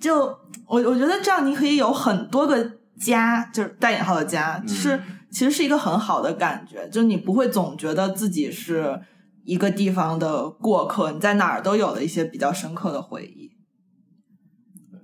[0.00, 0.26] 就
[0.66, 2.64] 我我觉得这样，你可以有很多个
[3.00, 9.00] 家，就是带引号的家，就是其实是一个很好的感觉，就你不会总觉得自己是
[9.44, 13.50] 一个地方的过客，你在哪儿都有了一些比较深刻的回忆。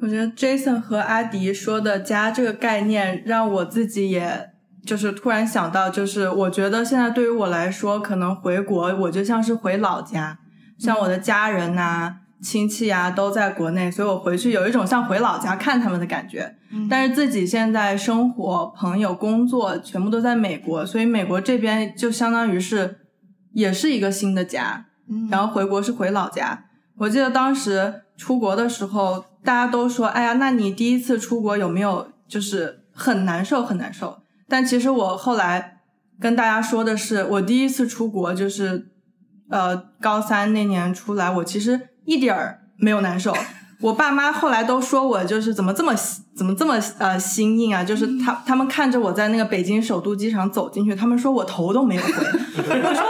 [0.01, 4.51] 我觉得 Jason 和阿迪说的“家”这个概念，让我自己也
[4.87, 10.39] 就是突然想到，就是我觉得现在对于我来说，可能回国我就像是回老家，
[10.79, 16.57] 像我的家人呐、亲戚啊都在国内，所以我回去有一种像回老家看他们的感觉。
[16.89, 23.01] 但是自己现在生活、朋友、工作全部都在美国，所以美国这边就相当于是
[23.53, 24.87] 也是一个新的家。
[25.29, 26.67] 然后回国是回老家。
[26.99, 34.19] 我记得当时出国的时候，大家都说：“哎呀，那你第一次出国有没有就是很难受很难受？”
[34.49, 35.79] 但其实我后来
[36.21, 38.91] 跟大家说的是，我第一次出国就是
[39.49, 43.35] 呃高三那年出来，我其实一点儿没有难受。
[43.81, 45.95] 我爸妈后来都说我就是怎么这么
[46.37, 52.09] 怎么这么呃心硬啊，就是他他们看着我在那个北京首都机场走进去，他们说我头都没有回。
[52.13, 53.03] 我说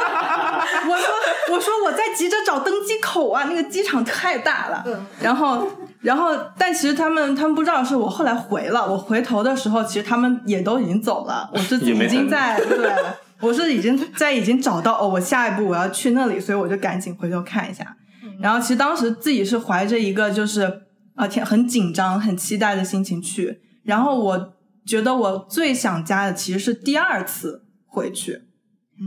[0.88, 4.84] 我说我说我在急着找登机口啊，那个机场太大了。
[5.20, 5.66] 然后
[6.00, 12.92] 然后但其实他们他们不知道是我后来回了，我回头的时候其实他们也都已经走了， 我是已经在对。
[13.40, 17.96] 我是已经在已经找到哦，我下一步我要去那里，所以我就赶紧回头看一下。
[18.38, 20.82] 然后其实当时自己是怀着一个就是
[21.14, 23.62] 啊天很紧张、很期待的心情去。
[23.82, 24.52] 然后我
[24.84, 28.42] 觉得我最想家的其实是第二次回去，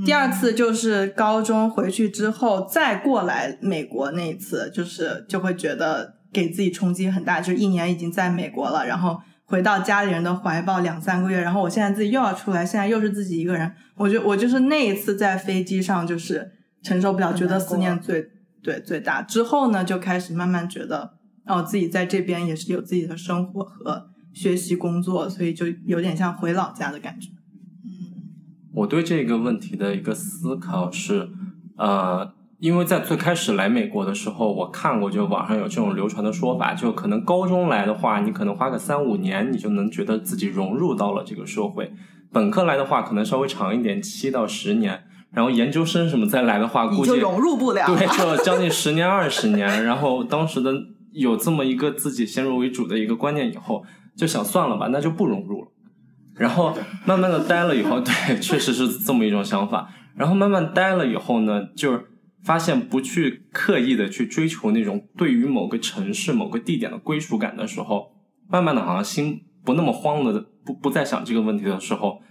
[0.03, 18.25] 第二次就是高中回去之后再过来美国那一次，就是就会觉得给自己冲击很大，就一年已经在美国了，然后回到家里人的怀抱两三个月，然后我现在自己又要出来，现在又是自己一个人，我就我就是那一次在飞机上就是承受不了，觉得思念最
[18.63, 19.21] 对最大。
[19.21, 21.13] 之后呢，就开始慢慢觉得
[21.45, 27.29] 哦，自己在这边也是有自己的生活和学习工作，所以就有点像回老家的感觉。
[27.29, 27.39] 嗯
[28.75, 31.29] 我对这个问题的一个思考是，
[31.77, 32.33] 呃，
[32.63, 41.83] 因为在最开始来美国的时候，我看过就网上有这种流传的说法，就可能高中来的话，你可能花个三五年，你就能觉得自己融入到了这个社会；
[42.31, 44.93] 本科来的话，可能稍微长一点，七到十年；
[45.33, 47.85] 然后研究生什么再来的话，估计融入不了。
[47.85, 49.83] 对，就将近十年二十年。
[49.83, 50.71] 然后当时的
[51.11, 53.83] 有这么一个自己先入为主的一个观念以后，
[54.15, 55.67] 就想算了吧，那就不融入了。
[56.37, 59.89] 然后慢慢的待了以后，对，确实是这么一种想法。
[60.15, 62.05] 然后慢慢待了以后呢，就是
[62.43, 68.11] 发现不去刻意的去追求那种对于某个城市、某个地点的归属感的时候，
[68.49, 72.21] 慢慢的好像心不那么慌了，不不再想这个问题的时候，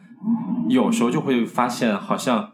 [0.68, 2.52] 有时候就会发现好像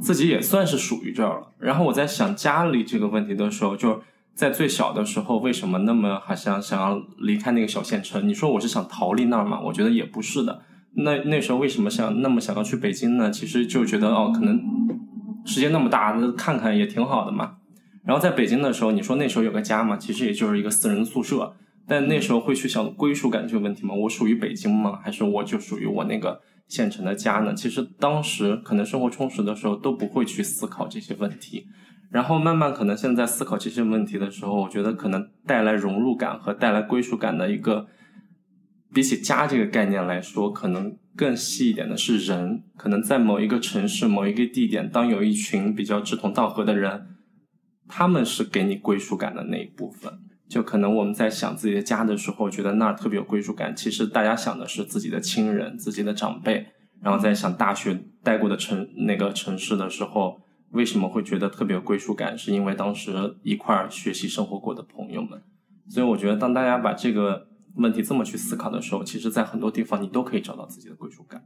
[0.00, 1.52] 自己也算是属于这儿了。
[1.58, 4.00] 然后我在想家里这个问题的时候，就
[4.34, 8.26] 在最小的时候，为什么那么好像想要离开那个小县城？
[8.28, 9.60] 你说我是想逃离那儿吗？
[9.60, 10.62] 我觉得也不是的。
[10.94, 13.30] 那那时候为什么想那么想要去北京呢？
[13.30, 14.60] 其实就觉得哦，可能
[15.44, 17.56] 世界那么大，那看看也挺好的嘛。
[18.04, 21.54] 然后在北京的时候，你说那时候有个家嘛，其实也就是一个私人宿舍。
[21.86, 23.92] 但那时候会去想归属感这个问题吗？
[23.92, 25.00] 我属于北京吗？
[25.02, 27.52] 还是我就属于我那个县城的家呢？
[27.54, 31.66] 其实当时可能生活充实的时候都不会去思考这些问题。
[32.10, 37.86] 然后慢慢可能现在思考这些问题的时候，我觉得可能带来融入感和带来归属感的一个，
[38.92, 42.62] 比起家这个概念来说，可能更细一点的是人。
[42.76, 47.06] 可能在某一个城市、某一个地点，当有一群比较志同道合的人，
[47.88, 50.12] 他们是给你归属感的那一部分。
[50.48, 53.74] 就可能我们在想自己的家的时候，觉得那儿特别有归属感。
[53.74, 56.66] 其实大家想的是自己的亲人、自己的长辈。
[57.00, 60.40] 然后在想大学待过的城那个城市的时候，
[60.70, 62.36] 为什么会觉得特别有归属感？
[62.36, 63.12] 是因为当时
[63.42, 65.40] 一块儿学习生活过的朋友们。
[65.88, 71.42] 所以我觉得，当大家把这个问题这么去思考的时候，其实在很多地方你都可以找到自己的归属感。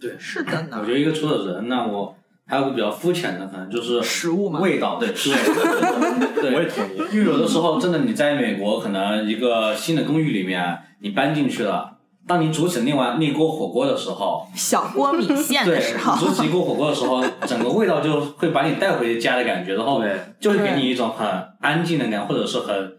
[0.00, 0.92] 对是的呢我觉。
[0.92, 2.14] 得一个除了人那，我
[2.46, 6.32] 还有个比较肤浅的，可能就是食物嘛味道，对，是味道。
[6.34, 6.98] 对， 我也同意。
[7.12, 21.26] 因为有的时候真的你在美国，可能一个新的公寓里面，你搬进去了，当你煮起另外那锅火锅的时候，小锅米线，的时候，煮起一锅火锅的时候，整个味道就会把你带回家的感觉，然后对就会给你一种很
[21.60, 22.98] 安静的感，或者是很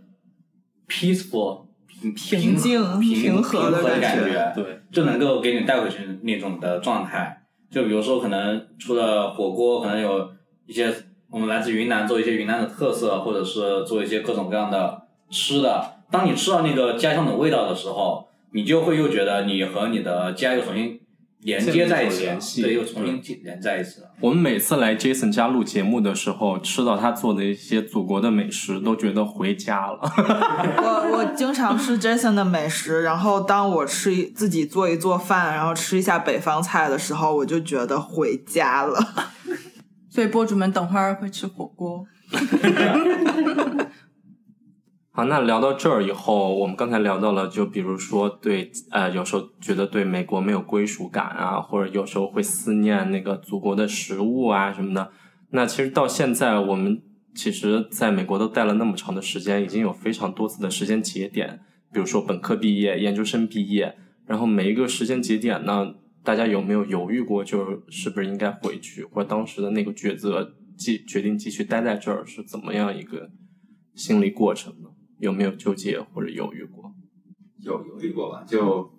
[0.87, 1.68] peaceful
[2.01, 7.41] 平平静平平和的的感觉觉，对，就能够给你带回去那种的状态。
[7.69, 10.29] 就比如说，可能除了火锅，可能有
[10.65, 10.91] 一些
[11.29, 15.93] 我们来自云南做一些云南的特色，或者是做一些各种各样的吃的。
[16.09, 20.98] 当你吃到那个家乡的味道的时候，你就会又觉得你和你的家又重新
[21.41, 24.11] 连接在一起了，对，又重新连在一起了。
[24.19, 29.99] 我们每次来 Jason 家录节目的时候，吃到他做的一些祖国的美食，都觉得回家了。
[30.83, 38.99] 我我经常吃 Jason 的美食，然后当我吃一自己做一做饭，然后吃一下北方菜的时候，我就觉得回家了。
[40.11, 42.05] 所以博主们等会儿会吃火锅。
[45.19, 55.11] 好，那聊到这儿以后，我们刚才聊到了，就比如说对，呃，有时候觉得对美国没有归属感啊，或者有时候会思念那个祖国的食物啊什么的。
[55.49, 57.01] 那其实到现在，我们
[57.35, 61.59] 其实在美国都待了那么长的时间，已经有非常多次的时间节点，
[61.91, 73.29] 比如说本科毕业、研究生毕业，然后每一个时间节点呢，大家有没有犹豫过，就是不是应该回去，或者当时的那个抉择，继决定继续待在这儿是怎么样一个
[73.93, 74.87] 心理过程呢？
[75.19, 76.91] 有没有纠结或者犹豫过？
[77.61, 78.43] 有犹豫过吧？
[78.47, 78.91] 就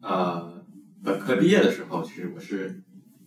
[0.00, 0.64] 呃，
[1.04, 2.82] 本科毕业的时候，其实我是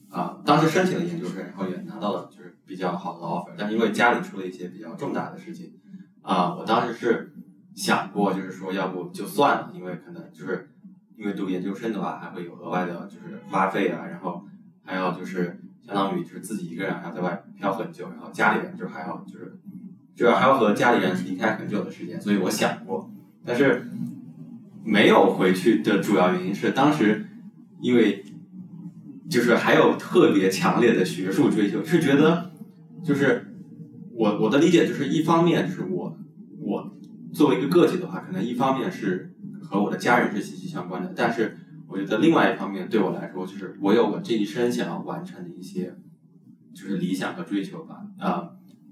[0.09, 5.73] 啊、当时申请了研究生，然后也拿到了就是比较好的 offer，但因为家里出了一些比较重大的事情
[6.21, 7.33] 啊、我当时是
[7.75, 10.69] 想过，就是说要不就算了，因为可能就是
[11.15, 14.43] 因为读研究生的话，还会有额外的就是花费啊，然后
[14.83, 19.59] 还要就是相当于就是自己一个人还要在外漂很久，然后家里人就还要就是
[20.19, 23.09] 就是还要和家里人离开很久的时间，所以我想过，
[23.45, 23.87] 但是
[24.83, 27.25] 没有回去的主要原因是当时
[27.79, 28.25] 因为
[29.29, 32.51] 就是还有特别强烈的学术追求，是觉得
[33.01, 33.53] 就是
[34.11, 36.17] 我我的理解就是一方面就是我
[36.59, 36.93] 我
[37.31, 41.57] 作为一个个体的话，可能一方面是和我的家人是息息相关的，但是
[41.87, 45.95] 我觉得另外一方面对我来说，就是我有我这一生想要完成的一些
[46.73, 48.01] 就是理想和追求吧。
[48.19, 48.49] 啊、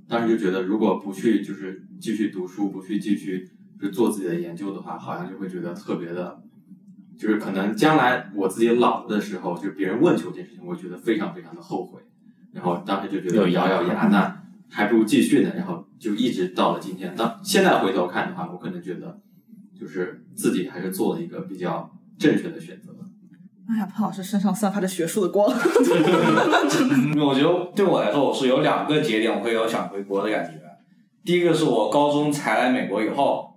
[0.07, 3.49] 当时就觉得如果不去就是继续读书，不去继续
[3.79, 6.41] 就做自己的研究的话，好像就会觉得特别的。
[7.17, 11.99] 就是可能将来我自己老了的时候，就别人问起我这件事情，我觉得非常非常的后悔。
[12.51, 15.51] 然后当时就觉得咬咬牙，那还不如继续呢。
[15.55, 17.15] 然后就一直到了今天。
[17.15, 19.19] 当现在回头看的话，我可能觉得
[19.73, 22.93] 就是自己还是做了一个比较正确的选择。
[23.69, 25.45] 哎呀，潘老师身上散发着学术的光。
[27.19, 30.53] 我觉得对我来说，我是有两个节点，我会有想回国的感觉。
[31.25, 33.51] 第一个是我高中才来美国以后，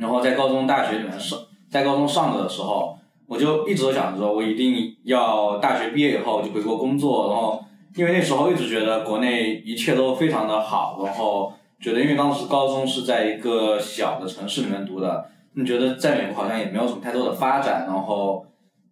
[0.00, 1.38] 然后在高中、大学里面上，
[1.70, 7.28] 在高中上的时候，我就一直都想着说，我一定要大学毕业以后就回国工作。
[7.28, 7.62] 然后，
[7.94, 18.46] 因为那时候一直觉得国内一切都非常的好，然后觉得因为当时高中是在一个小的城市里面读的，你觉得在美国好像也没有什么太多的发展，然后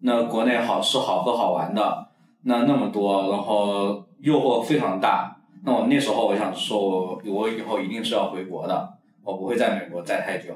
[0.06, 2.06] 那国内好吃好喝好玩的。
[2.42, 5.34] 那那么多，然后诱惑非常大。
[5.64, 8.86] 那我那时候我想说我，我以后一定是要回国的，
[9.24, 10.52] 我不会在美国待太久。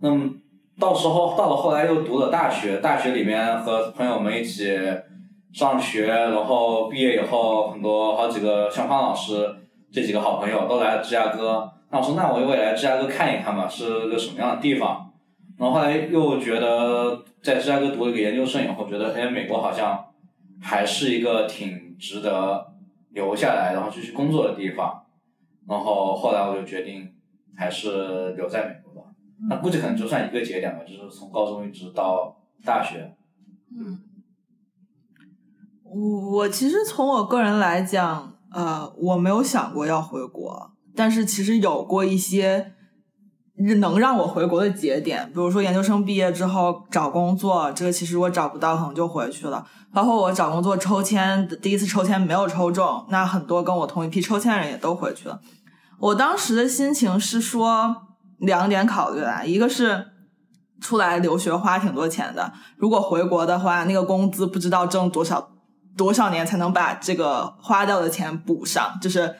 [0.00, 0.30] 那么
[0.80, 4.74] 到时候到了后来又读了大学，大学里面和朋友们一起
[5.52, 9.54] 上学，然后毕业以后很多好几个像方老师
[9.92, 11.70] 这几个好朋友都来了芝加哥。
[11.90, 15.01] 那我说那我也来芝加哥看一看吧，是个什么样的地方。
[15.62, 20.08] 然后后来又觉得在芝加哥读了一个研究生以后，觉得哎美国好像。
[20.64, 22.72] 还是一个挺值得
[23.10, 25.02] 留下来，然后继续工作的地方。
[25.66, 27.12] 然后后来我就决定
[27.56, 29.10] 还是留在美国吧。
[29.48, 33.12] 那估计可能就算一个节点吧，就是从高中一直到大学。
[35.82, 42.72] 我我其实从我个人来讲，呃，我没有想过要回国，但是其实有过一些
[43.76, 49.66] 能让我回国的节点，比如说研究生毕业之后找工作，这个其实我找不到，可能就回去了。
[49.92, 55.38] 包括我找工作抽签，第一次抽签没有抽中，那很多跟我同一批抽签的人也都回去了。
[55.98, 57.94] 我当时的心情是说
[58.38, 60.06] 两点考虑啊，一个是
[60.80, 65.50] 出来留学花挺多钱的，如果回国的话，那个工资不知道挣多少
[65.96, 69.36] 多少年才能把这个花掉的钱补上，就是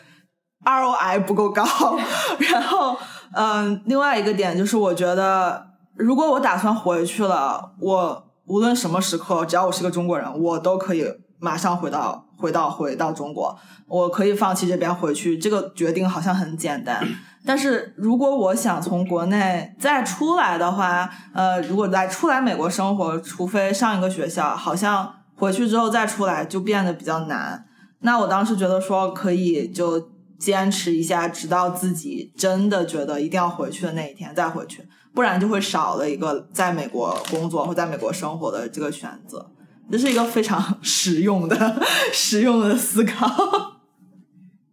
[0.65, 1.65] ROI 不够高。
[2.53, 2.97] 然后，
[3.35, 11.07] 嗯，另外一个点就是，我觉得如果我打算回去了，我无论什么时刻，只要我是个中国人，我都可以
[11.39, 13.57] 马上回到回到回到中国，
[13.87, 15.39] 我可以放弃这边回去。
[15.39, 17.07] 这个决定好像很简单。
[17.45, 27.65] 但是如果我想从国内再出来的话，呃，如果再出来美国生活，除非上一个学校，好像回去之后再出来就变得比较难。
[28.01, 30.12] 那我当时觉得说可以就
[30.43, 34.85] 坚持一下，直到自己真的觉得一定要回去的那一天再回去，
[35.15, 39.49] 不然就会少了一个在美国工作或在美国生活的这个选择。
[39.89, 41.57] 这是一个非常实用的、
[42.13, 43.29] 实用的思考。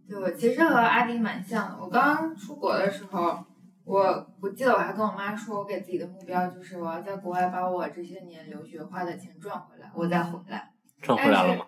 [0.07, 1.78] 对，我其实和阿迪蛮像的。
[1.80, 3.38] 我刚出国的时候，
[3.86, 10.72] 我我记得我还跟我妈说，我给自己的目标就是我要在国外把我这些年留学花的钱赚回来，我再回来。
[10.99, 11.65] 赚回来了吗？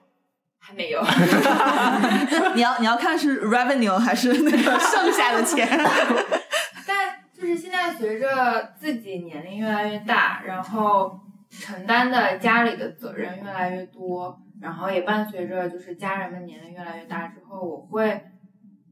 [0.64, 1.02] 还没有。
[2.56, 5.68] 你要你要看是 revenue 还是那个剩下的钱？
[6.88, 18.22] 但就是现在随着自己年龄越来越大，然后承担的家里的责任越来越多，然后也伴随着就是家人们年龄越来越大之后，我会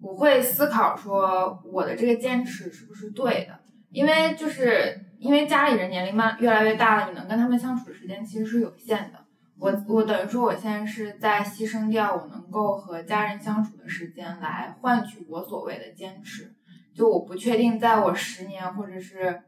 [0.01, 3.59] 我会思考说我的这个坚持是不是对的，
[3.91, 9.19] 因为就是因为家里人年龄慢越来越大了，你能跟他们相处的时间其实是有限的。
[9.59, 16.55] 我我等于说我现在是在牺牲掉我能够和家人相处的时间，来换取我所谓的坚持。
[16.93, 19.41] 就我不确定，在我十年或者是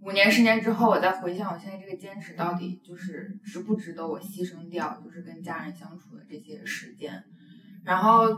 [0.00, 7.24] 五年、十年之后，我再回想我现在这个坚持到底就是值不值得我牺牲掉，就是跟家人相处的这些时间。
[7.84, 8.28] 然后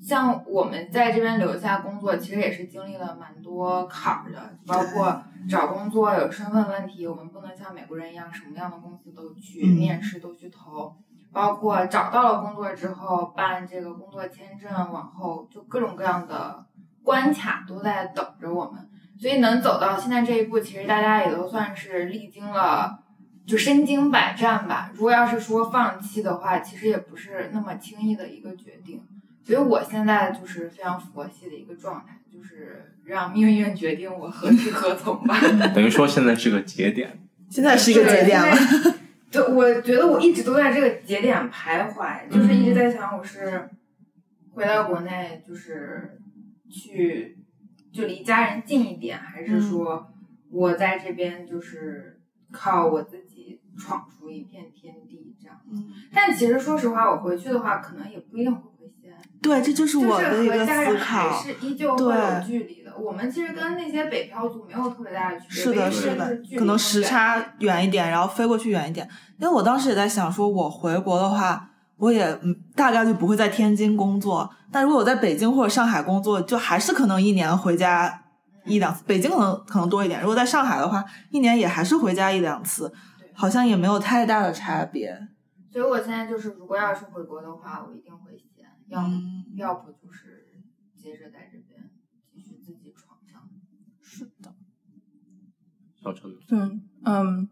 [0.00, 10.96] 像我们在这边留下工作，其实也是经历了蛮多坎儿的，包括找工作有身份问题，我们不能像美国人一样什么样的公司都去嗯面试都去投。
[11.32, 16.64] 包括找到了工作之后办这个工作签证，往后就各种各样的
[17.02, 18.88] 关卡都在等着我们，
[19.20, 23.02] 所以能走到现在这一步，其实大家也都算是历经了，
[23.46, 24.90] 就身经百战吧。
[24.94, 29.04] 如果要是说放弃的话，其实也不是那么轻易的一个决定。
[29.46, 35.40] 所以我现在就是非常佛系的一个状态，就是让命运决定我何去何从吧。
[35.72, 37.20] 等于说现在是个节点。
[37.48, 38.56] 现在是一个节点了。
[39.30, 39.40] 对。
[39.40, 43.70] 我觉得我一直都在这个节点徘徊，就是一直在想，我是
[44.50, 46.18] 回到国内，就是
[46.68, 47.38] 去
[47.92, 50.12] 就离家人近一点，还是说
[50.50, 52.18] 我在这边就是
[52.50, 55.56] 靠我自己闯出一片天地这样？
[55.70, 58.72] 嗯，但其实说实话，我回去的话，可能也不一定会。
[59.46, 61.40] 对，这就是我的一个思考。
[61.40, 62.92] 是依旧会有对距离的。
[62.98, 69.08] 我们其实跟那些北漂族没有特别大的区别，是的，是的可能时差远一点，然后飞过去远一点。
[69.38, 74.50] 因为我当时也在想，说我回国的话，我也嗯大概率不会在天津工作。
[74.72, 78.22] 但如果我在北京或者上海工作，就还是可能一年回家
[78.64, 79.04] 一两次。
[79.06, 82.92] 北京可能可能多一点，如果在上海的话，一年也还是回家一两次，
[83.34, 85.14] 好像也没有太大的差别。
[85.70, 88.45] 所以我现在就是，如果要是回国的话，我一定回西安，
[88.88, 90.60] 要、嗯要不就是
[90.94, 91.90] 接着在这边
[92.32, 93.48] 继续自己闯上。
[94.02, 94.54] 是的，
[96.02, 96.58] 小陈，对，
[97.04, 97.48] 嗯，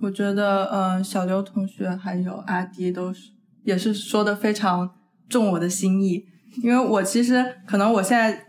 [0.00, 4.96] 我觉得呃，小刘同学还有阿迪都是也是说的非常
[5.28, 6.26] 中我的心意，
[6.62, 8.46] 因为我其实可能我现在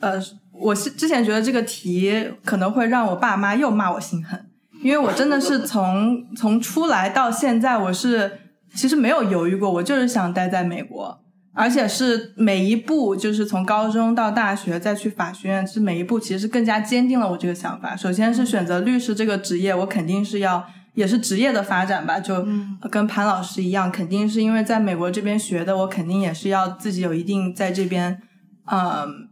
[0.00, 0.20] 呃，
[0.52, 4.50] 我是之前觉得这个题可能会让我爸妈又骂我心狠，
[4.82, 8.38] 因为我真的是从从出来到现在，我是
[8.74, 11.24] 其实没有犹豫过，我就是想待在美国。
[11.58, 17.96] 而且是每一步，就是从高中到大学再去法学院，是每一步其实是更加坚定了我这个想法。
[17.96, 28.22] 首先是选择律师这个职业，我肯定是要也是职业的发展吧，就嗯跟潘老师一样，肯定是因为在美国这边学的，我肯定也是要自己有一定在这边，
[28.70, 29.28] 嗯，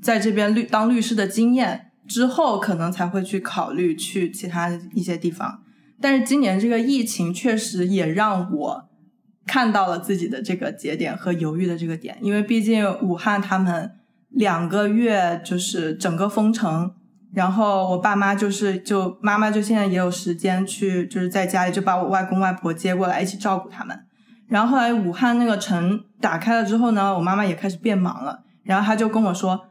[0.00, 5.58] 在这边律当律师的经验之后，可能才会去考虑去其他一些地方。
[6.00, 8.88] 但是今年这个疫情确实也让我
[9.46, 13.90] 看到了自己的这个节点和犹豫的这个点，因为毕竟武汉他们
[14.30, 16.92] 两个月就是整个封城，
[17.32, 23.98] 然后我爸妈就是就妈妈就现在也有时间去就是在家里就把我外公外婆接过来一起照顾他们，
[24.48, 29.68] 然后后来武汉那个城打开了之后呢，我妈妈也开始变忙了，然后她就跟我说。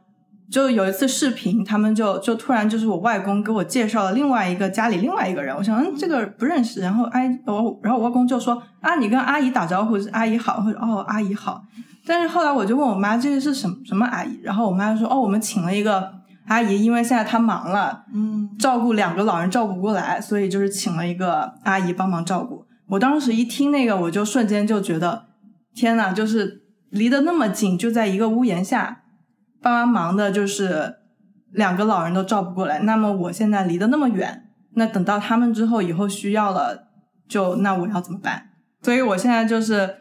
[0.50, 11.60] 就有一次视频，他们就就突然就是我外公给我介绍了另外一个家里另外一个人，我想嗯这个不认识，然后哎我然后我外公就说啊你跟阿姨打招呼是阿姨好，或者哦阿姨好，
[12.06, 16.12] 但是后来我就问我妈这个是什么什么阿姨，然后我妈说哦我们请了一个
[16.46, 22.64] 阿姨，因为现在她忙了，嗯照顾两个老人照顾不过来，所以就是请了一个阿姨帮忙照顾。
[22.90, 25.24] 我当时一听那个，我就瞬间就觉得
[25.74, 29.02] 天呐，就是离得那么近，就在一个屋檐下。
[29.66, 30.94] 爸妈忙的就是
[31.50, 36.86] 两个老人都照不过来，那么我现在离得那么远，那等到他们之后以后需要了，
[37.28, 38.50] 就那我要怎么办？
[38.82, 39.96] 所以我现在就是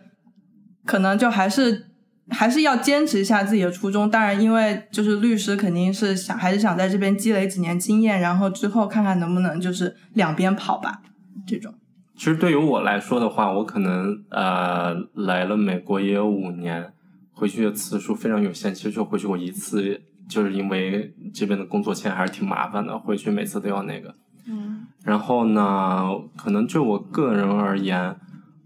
[0.85, 1.87] 可能就还是
[2.29, 4.09] 还是要坚持一下自己的初衷。
[4.09, 11.01] 当然，因为就是律师肯定是想还是想在这边积累几年经验，然后之后看看能不能就是两边跑吧，
[11.47, 11.73] 这种。
[12.15, 16.93] 其实对于我来说的话，我可能呃来了美国也有五年，
[17.35, 24.15] 回去的次数非常有限，其实就回去过一次，就是因为这边的工作签还是挺麻烦的，回去每次都要那个。
[24.47, 26.05] 嗯然后呢，
[26.35, 28.15] 可能就我个人而言，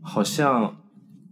[0.01, 0.77] 好像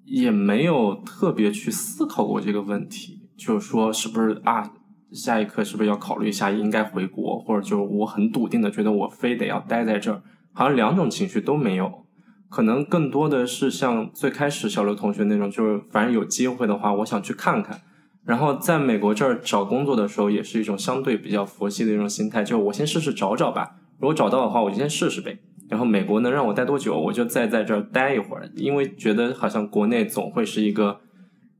[0.04, 4.74] 也没有特别去思考过这个问题，就是说是不是啊，
[5.14, 10.22] 下一刻是不是要考虑一下应该回国，或者就是我很笃定的觉得我非得要待在这儿，
[10.54, 12.07] 好像两种情绪都没有。
[12.49, 17.82] 可能更多的是像最开始小刘同学那种，就是反正有机会的话，我想去看看。
[18.26, 23.76] 然后在美国这儿找工作的时候，也是一种相对比较佛系的一种心态，就我先试试找找吧。
[23.99, 25.40] 如果找到的话，我就先试试呗。
[25.69, 31.02] 然后美国能让我待多久，我就再在这儿待一会儿，因为觉得好像国内总会是一个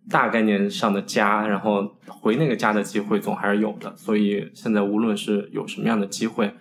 [0.10, 3.94] 大概念上的家，然后回那个家的机会总还是有的。
[3.98, 6.54] 所以现在无论是有什么样的机会，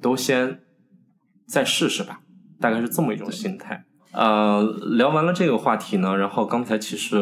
[0.00, 0.60] 都先
[1.46, 2.20] 再试试吧，
[2.64, 3.84] 大概是这么一种心态。
[4.12, 4.62] 呃，
[4.96, 7.18] 聊完了这个话题呢，然后刚才其实。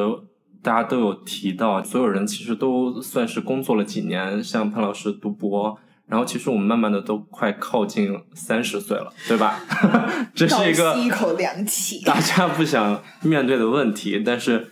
[0.64, 9.58] 大家都有提到，所有人其实都算是工作了几年，像潘老师读博，然后其实我们慢慢的都快靠近三十岁了，对吧？
[10.32, 14.22] 这是一个吸一口凉气，大家不想面对的问题。
[14.24, 14.70] 但是，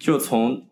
[0.00, 0.62] 就从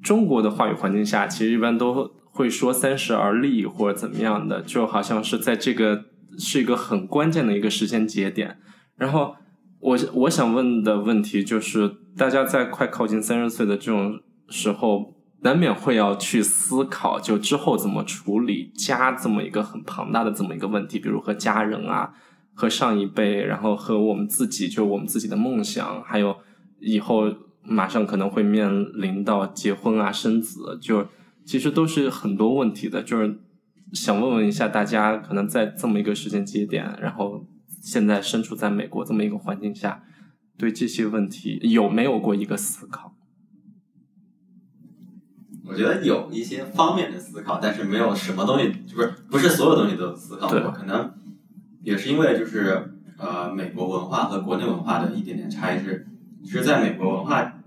[0.00, 6.04] 中国的话语环境下，其实一般都会说三十而立或者怎么样的，就好像是在这个
[6.38, 8.58] 是一个很关键的一个时间节点。
[8.96, 9.36] 然后，
[9.80, 11.96] 我我想问的问题就是。
[12.16, 14.18] 大家在快靠近三十岁的这种
[14.48, 22.14] 时候，难免会要去思考，就之后怎么处理家这么一个很庞大的这么一个问题，比如和家人啊，
[22.54, 26.34] 和上一辈，然后和我们自己，就我们自己的梦想，还有
[26.80, 27.30] 以后
[27.62, 31.06] 马上可能会面临到结婚啊、生子，就
[31.44, 33.02] 其实都是很多问题的。
[33.02, 33.38] 就是
[33.92, 37.46] 想问问一下大家，可能在这么一个时间节点，然后
[37.80, 40.02] 现在身处在美国这么一个环境下。
[40.58, 43.14] 对这些问题有没有过一个思考？
[45.66, 50.70] 我觉得有一些方面的思考，但是没有什么东西，就是不是所有东西都有思考过。
[50.70, 51.12] 可能
[51.82, 56.06] 也是因为就是呃，美国文化和国内文化的一点点差异是，
[56.42, 57.60] 其实在美国文化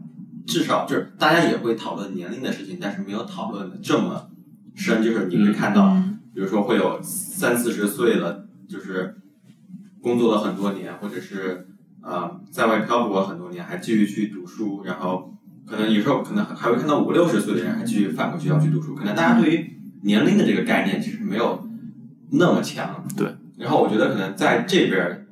[0.48, 4.32] 至少就是大家也会讨论年龄的事情，但是没有讨论的这么
[4.76, 5.04] 深。
[5.04, 5.96] 就是你会看到，
[6.40, 9.18] 比如说会有三四十岁了，就是
[10.02, 11.66] 工作了很多年，或者是。
[12.02, 18.95] 啊，在外漂泊很多年，还继续去读书，然后可能有时候可能还会看到五六十岁的人还继续返回学校去读书。
[18.95, 21.68] 可能大家对于年龄的这个概念其实没有
[22.32, 23.06] 那么强。
[23.18, 23.36] 对。
[23.57, 25.28] 然后我觉得可能在这边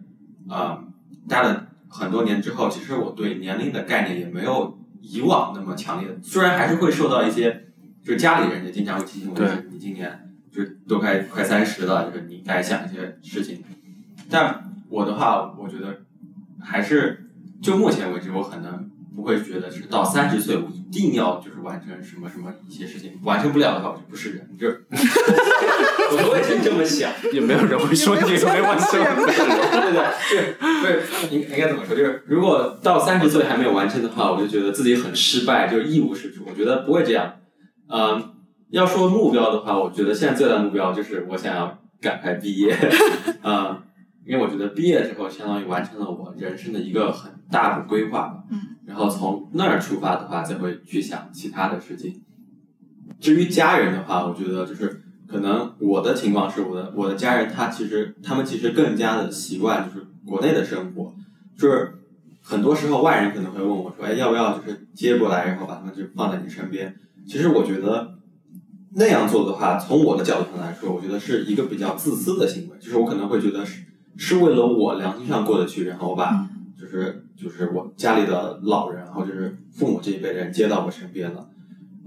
[0.49, 0.83] 啊
[1.25, 6.19] 待了很多年之后，其实我对年龄的概念也没有以往那么强烈。
[6.21, 7.69] 虽然还是会受到一些，
[8.03, 10.26] 就是家里人也经常会提醒我，就是你今年
[10.57, 13.63] 就是都快快三十了，就是你该想一些事情。
[14.27, 15.99] 但我的话，我觉得。
[16.59, 17.29] 还是
[17.61, 31.95] 就目前为止，我可能不会觉得是到三十岁我一定要就是完成什么什么一些事情，完成不了的话我就不是人，就是 我不会真这么想，也没有人会说你没完成，对对对，不是应应该怎么说？
[31.95, 36.43] 就是如果到三十岁还没有完成的话，我就觉得自己很失败，就是一无是处。
[36.45, 37.35] 我觉得不会这样。
[37.87, 38.33] 嗯，
[38.69, 42.75] 要说目标的话，我觉得现在最大的目标就是我想要赶快毕业，
[43.41, 43.83] 啊。
[44.25, 48.43] 因为我觉得毕业之后，相当于完成了我人生的一个很大的规划吧。
[48.51, 48.59] 嗯。
[48.85, 52.21] 然后从那儿出发的话，才会去想其他的事情。
[53.21, 61.15] 至于家人的话，我觉得就是可能我的情况是我的我的家人，他其实他们其实更加的习惯就是国内的生活，
[61.57, 61.93] 就是
[62.41, 66.93] 很多时候外人可能会问我说：“哎，要不要就是接过来，然后把他们就放在你身边？”
[67.25, 68.16] 其实我觉得
[68.97, 73.83] 那样做的话，从我的角度上来说，我觉得是一个比较自私的行为，就是我可能会觉得是。
[74.19, 81.47] 是为了我良心上过得去，然后我把就是就是我家里的老人，然后就是父母这一辈人接到我身边了，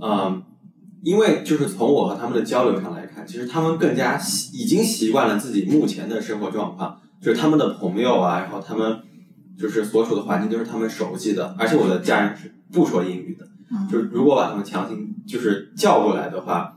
[0.01, 0.43] 嗯，
[1.05, 8.99] 因为就是从我和他们的交流上来看，其实他们更加习已经习惯了自己目前的生活状况，就是他们的朋友啊，然后他们
[9.57, 13.47] 就是所处的环境都是他们熟悉的，而且我的家人是不说英语的，
[13.89, 16.77] 就是如果把他们强行就是叫过来的话，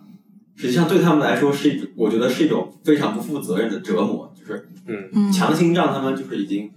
[0.56, 4.32] 实际上对他们来说是一种，我觉得是一种非常不负责任的折磨。
[4.38, 6.72] 就是嗯，强行让他们就是已经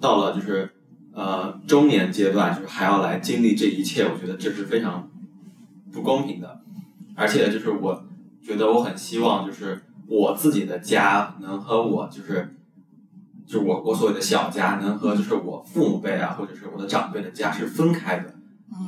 [0.00, 0.70] 到了就是
[1.12, 5.08] 呃中年阶段，就是还要来经历这一切，我觉得这是非常
[5.92, 6.60] 不公平的。
[7.14, 8.04] 而且就是我
[8.42, 12.56] 觉得我很希望就是我自己的家能和我就是
[13.46, 18.34] 就我我所谓的小家能和就是我父母辈啊或者是我的长辈的家是分开的。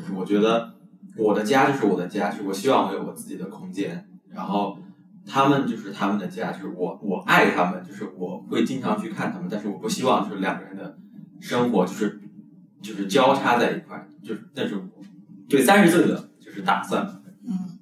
[0.00, 0.72] 就是我觉得
[1.16, 4.78] 我的家就是我的家，就是我希望我有我自己的空间，然后。
[5.26, 10.98] 他们就是他们的家，就是我，我爱他们，就是我会经常去看他们，但是我不希望就是两个人的
[11.40, 12.20] 生活就是
[12.82, 15.02] 就是交叉在一块，就是但是我
[15.48, 17.22] 对三十岁的就是打算。
[17.48, 17.78] 嗯，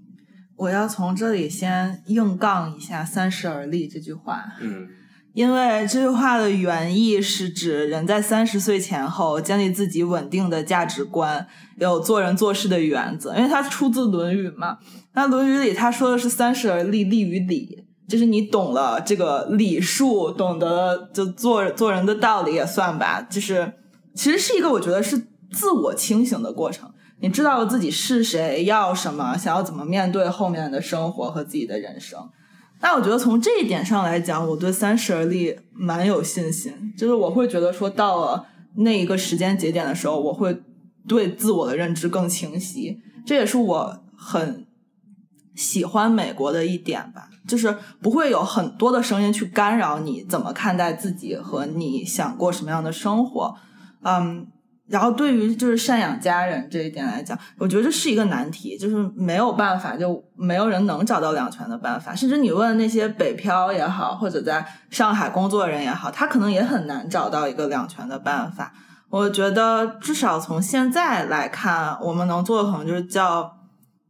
[0.54, 4.44] 我要从这里先硬杠一下“三十而立”这句话。
[4.60, 4.88] 嗯。
[5.34, 11.46] 因为这句话的原意是指人在三十岁前后建立自己稳定的价值观，
[11.78, 13.34] 有做人做事的原则。
[13.36, 14.78] 因为它出自《论语》嘛，
[15.14, 23.22] 那《论语》里他说的是“三十而立，立于礼”，就是你懂了这个礼数，懂得就做做人的道理也算吧。
[23.22, 23.72] 就是
[24.14, 25.16] 其实是一个我觉得是
[25.50, 26.92] 自我清醒的过程。
[27.20, 32.18] 你知道了自己是谁，要什么，想要怎么面对后面的生活和自己的人生。
[32.82, 36.92] 那我觉得从这一点上来讲，我对三十而立蛮有信心。
[36.98, 38.44] 就是我会觉得说，到了
[38.74, 40.60] 那一个时间节点的时候，我会
[41.08, 43.00] 对自我的认知更清晰。
[43.24, 44.66] 这也是我很
[45.54, 53.54] 喜欢美国的一点吧，就是不会有很多的声音去干扰你怎么看待自己和你想过什么样的生活。
[54.02, 54.48] 嗯。
[54.92, 62.14] 然后对于就是赡养家人这一点来讲，我觉得这是一个难题，就是没有办法，就没有人能找到两全的办法。
[62.14, 68.74] 甚至你问那些北漂也好，或者在上海工作人也好，他可能也很难找到一个两全的办法。
[69.08, 73.50] 我觉得至少从现在来看，我们能做的可能就是叫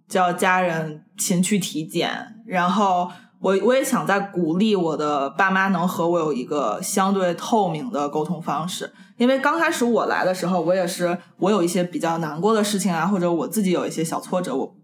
[0.09, 2.11] 叫家人勤去体检，
[2.45, 3.09] 然后。
[3.43, 14.75] 我我也想在鼓励我的爸妈能和我有一个相对透明的沟通方式，因为刚开始我来的时候，我也是我有一些比较难过的事情啊，或者我自己有一些小挫折，我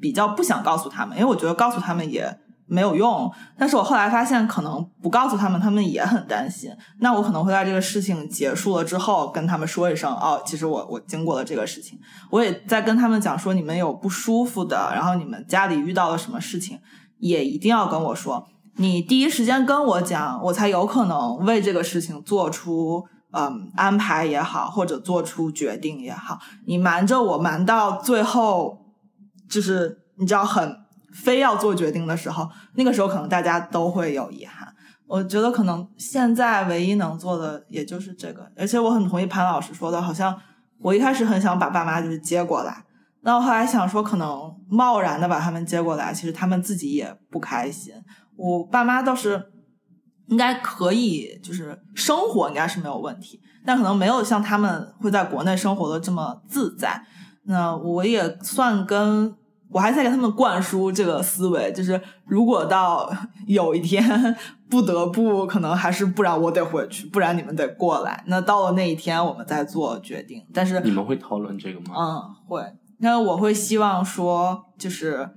[0.00, 3.30] 比较不想告诉他们，因为我觉得告诉他们也没有用。
[3.58, 6.70] 但是我后来发现，可能不告诉他们，他们也很担心。
[7.00, 11.98] 那我可能会在这个事情结束了之后跟他们说一声，哦，其实我我经过了这个事情，
[12.30, 16.78] 我也在跟他们讲说，你们有不舒服的，然后你们家里遇到了什么事情。
[17.20, 18.46] 也一定要跟我说，
[18.76, 23.04] 你第一时间跟我讲，我才有可能为这个事情做出
[23.34, 26.38] 嗯安排也好，或者做出决定也好。
[26.66, 28.78] 你瞒着我，瞒到最后，
[29.50, 30.76] 就是你知道很
[31.12, 34.72] 非要做决定的时候，那个时候可能大家都会有遗憾。
[35.06, 40.34] 我觉得可能现在唯一能做的也就是这个，而且我很同意潘老师说的，好像
[40.78, 42.84] 我一开始很想把爸妈就是接过来。
[43.22, 47.94] 那我后来想说，可能贸然的把他们接过来，其实他们自己也不开心。
[48.36, 49.52] 我爸妈倒是
[50.26, 57.04] 应该可以，就是生活应该是没有问题，但可能没有像他们会在国内生活的这么自在。
[57.44, 59.34] 那我也算跟
[59.70, 63.10] 我还在给他们灌输这个思维，就是如果到
[63.46, 64.02] 有一天
[64.70, 68.24] 不得不，可能还是不然我得回去，不然你们得过来。
[68.26, 70.42] 那到了那一天，我们再做决定。
[70.54, 71.94] 但是你们会讨论这个吗？
[71.96, 72.62] 嗯，会。
[72.98, 75.28] 那我会希望说，就是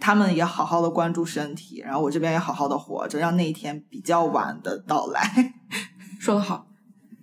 [0.00, 5.54] 他们也好好的关注身体，然后我这边也好好的活着，让那一天比较晚的到来。
[6.20, 6.66] 说的好，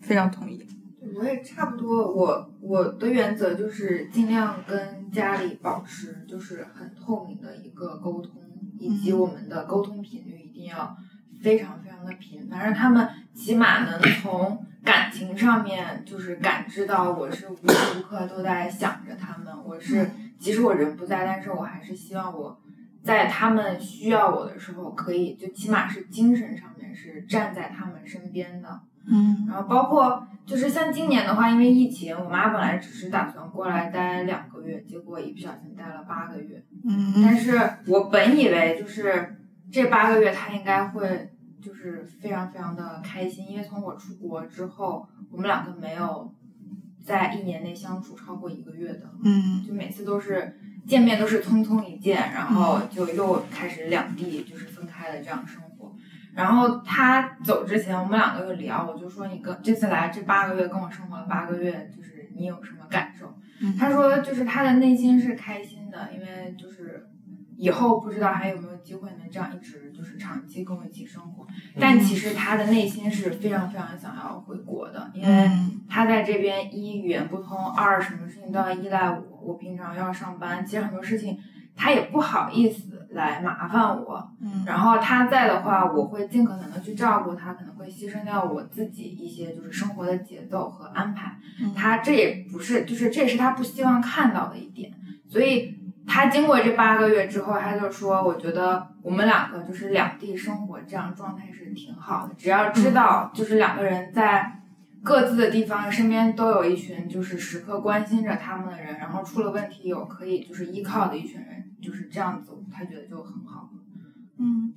[0.01, 0.65] 非常同意。
[1.15, 8.41] 我也差不多，我我的原则就是尽量跟家里保持就是很透明的一个沟通，
[8.79, 10.95] 以及我们的沟通频率一定要
[11.41, 14.65] 非常非常的频繁，让他们起码能从。
[14.83, 20.09] 感情上面就是感知到我是无时无刻都在想着他们，我是
[20.41, 22.59] 即使我人不在，但是我还是希望我
[23.03, 28.81] 在他们需要我的时候，可以就起码是精神上面是站在他们身边的。
[29.05, 36.63] 嗯，然后包括就是像今年的话，因为疫情，我妈本来只是打算过来待两个月，结果一不小心待了八个月。
[36.83, 37.57] 嗯，但是
[37.87, 39.37] 我本以为就是
[39.71, 41.29] 这八个月她应该会。
[41.61, 46.33] 就是非常非常的开心，因为从我出国之后，我们两个没有
[47.03, 50.57] 在一年内相处超过一个月的，嗯，就每次都是
[50.87, 55.93] 见面都是匆匆一见，然后就又开始两地就是分开的这样生活。
[56.33, 63.35] 然后他走之前，我们两个就聊，我就说你跟这次来这八个月跟我生活了八个月，就是你有什么感受？
[63.77, 67.07] 他说就是他的内心是开心的，因为就是
[67.61, 69.89] 以后不知道还有没有机会能这样一直。
[70.01, 71.45] 就是长期跟我一起生活，
[71.79, 75.47] 但其实他的内心是非常非常想要回国的，因为
[75.87, 81.37] 他在这边一语言不通，二什么事情都要依赖我，我平常要上班，其实很多事情
[81.75, 84.31] 他也不好意思来麻烦我。
[84.41, 91.37] 嗯然后他在的话，我会尽可能的去照顾他，可能会牺牲掉我自己一些就是生活的节奏和安排。
[91.75, 94.91] 他这也不是，就是这也是他不希望看到的一点，
[95.29, 95.79] 所以。
[96.07, 102.33] 他经过这八个月之后，他就说：“我觉得我们两个就是两地生活这样状态是挺好的。
[102.33, 104.61] 只要知道，就是两个人在
[105.03, 113.69] 各自的地方身边都有一群就是时刻关心着他们的人，然后出了问题有可以就是依靠的一群人，就是这样子，他觉得就很好。”
[114.37, 114.73] 嗯，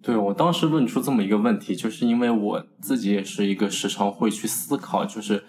[0.00, 5.44] 对我当时问出这么一个问题，就是因为我自己也是一个时常会去思考，就是。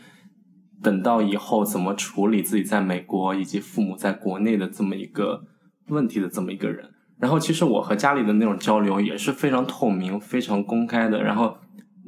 [0.84, 5.44] 等到以后怎么处理自己在美国以及父母在国内的这么一个
[5.90, 6.90] 问题的这么一个人，
[7.20, 11.22] 然后其实我和家里的那种交流也是非常透明、非常公开的。
[11.22, 11.58] 然后，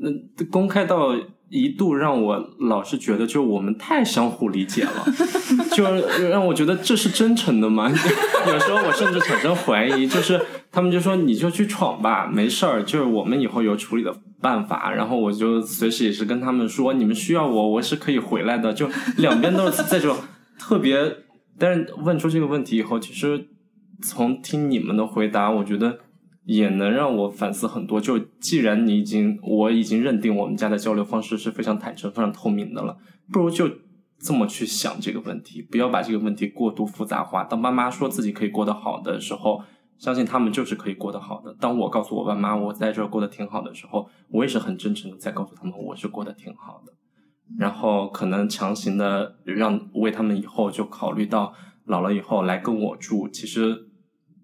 [0.01, 1.15] 嗯，公开到
[1.49, 5.05] 一度让我老是觉得，就我们太相互理解了，
[5.71, 5.83] 就
[6.29, 7.87] 让我觉得这是真诚的吗？
[8.47, 10.41] 有时候我甚至产生怀疑，就是
[10.71, 14.91] 他们就说你就去闯吧，没事儿，就是我们以后有处理的办法。
[14.91, 18.71] 然后我就随时也是跟他们说，你们需要我，我是可以回来的。
[18.73, 18.87] 就
[19.17, 20.15] 两边都是这种
[20.59, 20.99] 特别，
[21.57, 23.47] 但是问出这个问题以后，其实
[24.03, 25.99] 从听你们的回答，我觉得。
[26.45, 28.01] 也能让我反思很多。
[28.01, 32.97] 就既然你已经，我已经认定我们家的交流方式是非常坦诚、非常透明的了，
[33.31, 33.69] 不如就
[34.19, 37.45] 这么去想这个问题，不要把这个问题过度复杂化。
[37.45, 39.63] 当爸妈说自己可以过得好的时候，
[40.03, 41.55] 相信他们就是可以过得好的。
[41.61, 46.91] 当我告诉我爸妈我在这儿过得挺好的时候，我也是很真诚的在告诉他们我是过得挺好的。
[47.57, 51.53] 然后可能强行的让为他们以后就考虑到
[51.85, 53.89] 老了以后来跟我住，其实。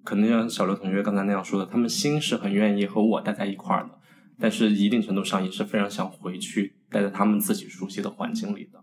[0.02, 4.00] 可能像小刘同学刚才那样说的，他们心是很愿意和我待在一块儿的，
[4.40, 8.80] 但是一定程度上也是非常想回去待在他们自己熟悉的环境里的。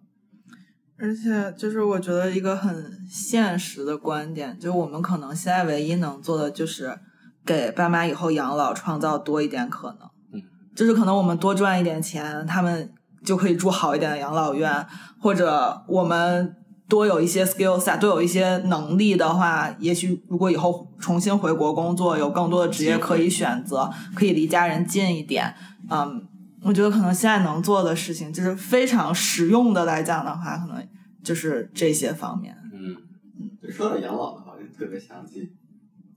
[0.98, 6.98] 而且，就是我觉得一个很现实的观点，就是我们可能现在唯一能做的，就是
[7.44, 10.09] 给爸妈以后养老创造多一点可能。
[10.32, 10.43] 嗯，
[10.74, 12.90] 就是可能我们多赚一点钱，他们
[13.24, 14.86] 就可以住好一点的养老院，
[15.20, 16.56] 或者我们。
[16.89, 25.52] 多有一些 skill set，多有一些能力的话，也许如果以后重新回国工作，有更多的职业可以选择，可以离家人近一点。
[25.90, 26.23] 嗯，
[26.67, 30.87] 我觉得可能现在能做的事情，就是非常实用的来讲的话，可能
[31.23, 32.57] 就是这些方面。
[32.73, 32.97] 嗯
[33.39, 35.53] 嗯，说到养老的话，就特别想起，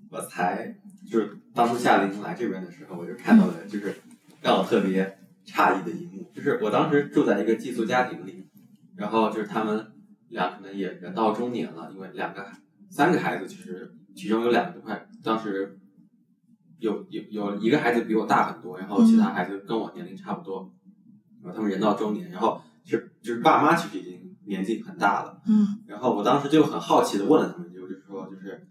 [0.10, 0.76] 我才
[1.10, 3.96] 就是当初夏令营来这边的时候，我就看到了，就是
[4.42, 8.48] 让我特别诧异的一幕，就是我当时住在一个寄宿家庭里，
[8.96, 9.86] 然后就是他们。
[10.32, 12.46] 俩可能也人到中年了，因为两个、
[12.92, 15.76] 三个孩子，其实其中有两个都快，当时
[16.80, 20.72] 有有有一个孩子比我大很多，然后其他孩子跟我年龄差不多，
[21.44, 28.68] 然后他们人到中年，然后其实就是爸妈其实已经年纪很大了，嗯，然后我当时就很好奇的问了他们，就是说就是，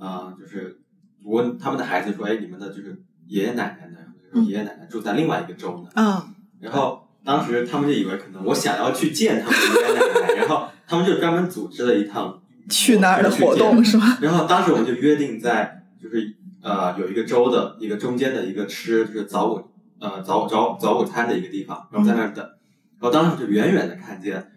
[0.00, 0.80] 嗯，就是
[1.24, 4.44] 我问他们的孩子说，哎，你们的就是爷爷奶奶呢？
[4.44, 10.68] 爷爷奶奶住在另外一个州呢，嗯，然后当时他们就以为可能我想要去见他们爷爷奶奶，然后。
[10.84, 14.18] 他们就专门组织了一趟去那儿的活动，是吗？
[14.20, 22.44] 然后当时我们就约定在，就是呃，有一个州的一个中间的一个吃，就是早午呃早早早午餐的一个地方，然后在那儿等。
[22.44, 24.52] 然后当时就远远的看见，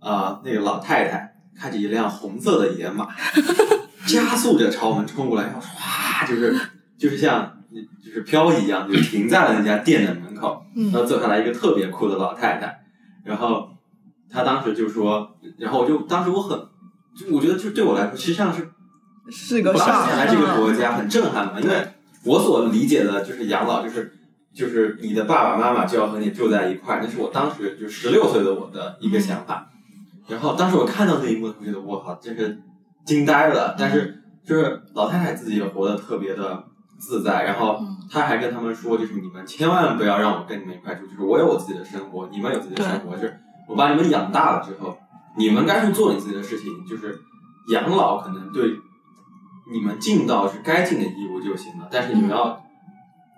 [0.00, 3.08] 啊，那个老太太开着一辆红色的野马，
[4.08, 6.58] 加速着朝我们冲过来，然后唰，就是
[6.98, 7.62] 就是像
[8.02, 10.64] 就是漂移一样，就停在了那家店的门口。
[10.74, 12.80] 然后走下来一个特别酷的老太太，
[13.24, 13.68] 然后。
[14.34, 16.58] 她当时就说，然后我就当时我很，
[17.14, 18.66] 就我觉得就对我来说，实际上是
[19.30, 21.74] 是个上来这个国家很震撼嘛，因为
[22.24, 24.12] 我所理解的就是养老就是
[24.54, 29.68] 就是你的爸爸妈妈就要和你住在一块儿，那是我当时就十六岁的我的一个想法。
[30.28, 32.60] 然后当时我看到那一幕，我觉得我靠，真是
[33.04, 33.74] 惊呆了。
[33.78, 36.64] 但是就是老太太自己也活得特别的
[36.98, 37.80] 自在，然后
[38.10, 43.38] 她还跟他们说，就是你们千万不要让我跟你们一块住，就是我有我自己的生活，你们有自己的生活，就是。
[43.68, 44.98] 我把你们养大了之后，
[45.38, 47.16] 你们该去做你自己的事情，就是
[47.68, 48.72] 养老可能对
[49.72, 51.88] 你们尽到是该尽的义务就行了。
[51.90, 52.62] 但是你们要，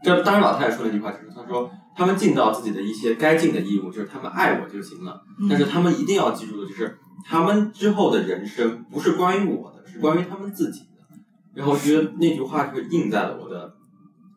[0.03, 5.23] 这当然老太太说了一句话就是，她说他们尽到自己的一些该尽的义务，就是他们爱我就行了。
[5.49, 11.17] 但是他们一定要记住的就是，他们之后的人生不是关于我的，是关于他们自己的。
[11.55, 13.75] 然后我觉得那句话是印在了我的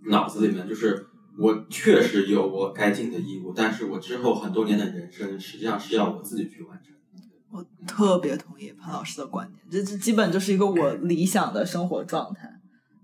[0.10, 1.08] 脑子里面，就是。
[1.40, 6.96] 我确实有我该尽的义务，但是我之后很多年的人生实际上是要我自己去完成。
[7.52, 12.50] 我特别同意潘老师的观点，这这基本就是一个我理想的生活状态。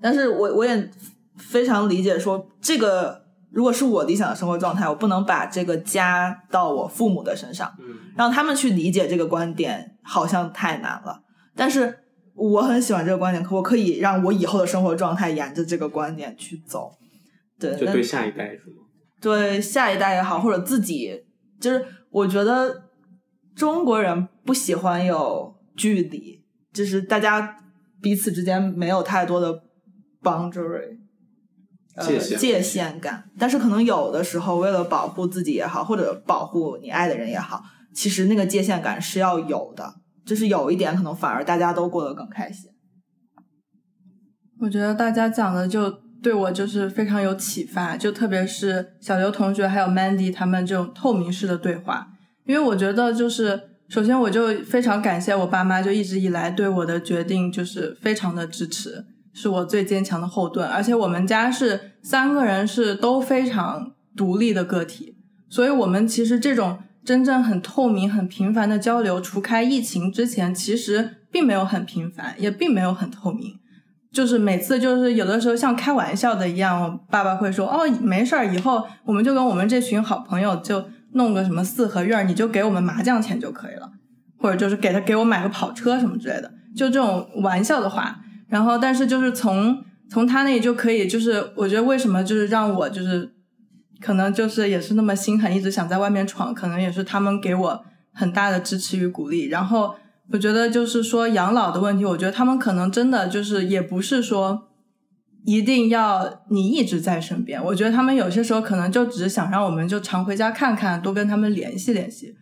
[0.01, 0.91] 但是我我也
[1.37, 7.73] 非常理解，说这个如果是我理想的生活状态，我不能把这个加到我父母的身上，
[8.17, 11.21] 让他们去理解这个观点，好像太难了。
[11.55, 11.99] 但是
[12.35, 16.91] 我很喜欢这个观点，可我可以让我以后的生活状态沿着这个观点去走。
[17.59, 18.83] 对就对下一代是吗？
[19.21, 21.23] 对下一代也好，或者自己，
[21.61, 22.82] 就是我觉得
[23.55, 26.43] 中国人不喜欢有距离，
[26.73, 27.57] 就是大家
[28.01, 29.63] 彼此之间没有太多的
[30.21, 30.97] boundary
[32.01, 33.29] 界限界限感。
[33.37, 37.63] 但是可能有的时候，为了保护自己也好，或者保护你爱的人也好，
[37.93, 39.95] 其实那个界限感是要有的。
[40.25, 42.69] 就是有一点，可能反而大家都过得更开心。
[44.59, 46.01] 我觉得大家讲的就。
[46.23, 52.12] 对我就是非常有启发，就特别是小刘同学还有 Mandy 他们这种透明式的对话，
[52.45, 60.67] 因为我觉得就是首先我就非常感谢我爸妈，就一直以来对我的决定就是非常的支持，是我最坚强的后盾。
[60.67, 65.15] 而且我们家是三个人是都非常独立的个体，
[65.49, 73.59] 所以我们其实这种真正很透明、很频繁的交流，除开疫情之前，其实并没有很频繁，也并没有很透明。
[74.11, 83.89] 就是每次就是有的时候像开玩笑的一样，我爸爸会说：“哦，没事儿，以后我们就跟我们这群好朋友就弄个什么四合院，你就给我们麻将钱就可以了，
[84.37, 88.19] 或者就是给他给我买个跑车什么之类的，就这种玩笑的话。
[88.47, 93.33] 然后，但是就是从从他那里就可以，就是我觉得为什么就是让我就是
[94.01, 99.47] 可能就是也是那么心狠，一直想在外面闯，可能也是他们给我很大的支持与鼓励。
[99.47, 99.95] 然后。
[100.31, 104.69] 我觉得就是说养老的问题，我觉得他们可能真的就是也不是说
[105.45, 107.63] 一定要你一直在身边。
[107.63, 112.35] 我觉得他们有些时候可能就只是想让我们就常回家看看，多跟他们联系联系。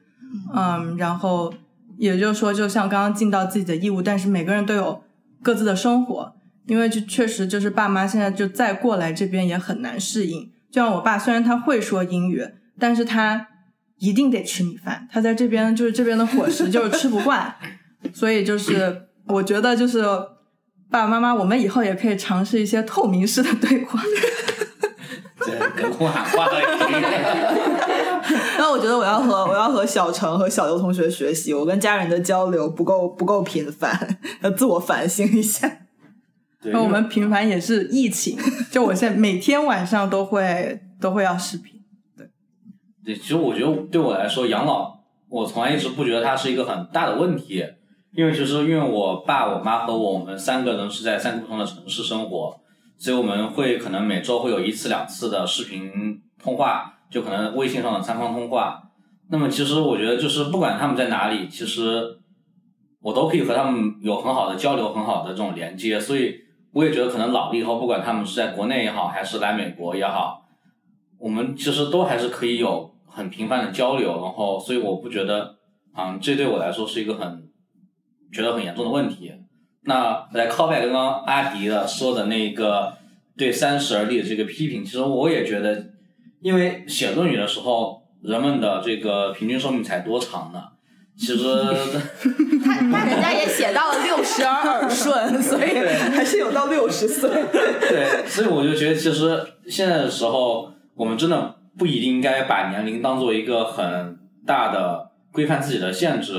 [0.55, 1.53] 嗯，然后
[1.97, 5.03] 也就是说，就像刚刚尽到自己的义务，但是每个人都有
[5.41, 6.33] 各自的生活，
[6.67, 10.51] 因为就确实就是爸妈现在就再过来这边也很难适应。
[10.71, 12.45] 就像我爸，虽然他会说英语，
[12.79, 13.47] 但是他。
[14.01, 17.53] 一定得吃米饭，他在这边就是这边的伙食就是吃不惯，
[18.11, 20.03] 所以就是我觉得就是
[20.91, 23.99] 爸爸妈妈，我们以后也可以尝试一些透明式的对话。
[25.39, 26.61] 这隔空喊话了。
[28.57, 35.79] 那我觉得我要和我要和小程和小刘同学学习，我跟家人的交流不够不够频繁，要自我反省一下。
[36.63, 38.37] 那我们频繁也是疫情，
[38.69, 41.81] 就我现在每天晚上都会都会要视频。
[43.03, 44.99] 对，其实我觉得对我来说，养老
[45.29, 47.65] 我从来一直不觉得它是一个很大的问题，
[48.15, 52.53] 因为其实因为我爸、我妈和我，我们三个人是在三个不同的城市生活，
[52.97, 58.81] 所以我们会可能每周会有一次两次的视频通话，就可能微信上的三方通话。
[59.29, 62.19] 那么其实我觉得就是不管他们在哪里，其实
[63.01, 65.99] 我都可以和他们有很好的交流，很好的这种连接。
[65.99, 66.35] 所以
[66.73, 70.41] 我也觉得可能老了以后，不管他们是在国内也好，还是来美国也好，
[71.17, 72.89] 我们其实都还是可以有。
[73.13, 75.53] 很频繁的交流，然后所以我不觉得，
[75.97, 77.43] 嗯，这对我来说是一个很
[78.31, 79.33] 觉得很严重的问题。
[79.83, 82.93] 那来 callback 刚刚阿迪的说的那个
[83.37, 85.85] 对三十而立的这个批评，其实我也觉得，
[86.41, 90.63] 因为写论语的时候，人们的这个平均寿命才多长呢？
[91.17, 91.37] 其实
[92.63, 95.77] 他他人家也写到了六十而耳顺， 所以
[96.15, 97.29] 还是有到六十岁。
[97.29, 101.55] 对，所以我就觉得，其实现在的时候，我们真的。
[101.77, 106.33] 不一定应该把年龄当做一个很大的规范自己的限制，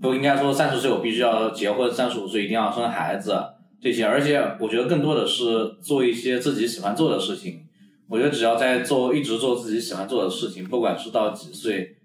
[0.00, 3.36] 不应该说三十岁我必须要结婚，三十五岁一定要生孩子
[3.80, 4.04] 这些。
[4.06, 7.66] 而且我觉得更多的是做一些自己喜欢做的事情。
[8.08, 11.96] 我觉得只要在做，一直做自己喜欢做的事情，不管是到几岁，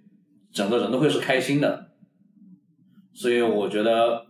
[0.51, 1.89] 整个人都会是开心的。
[3.13, 4.25] 所以我觉得，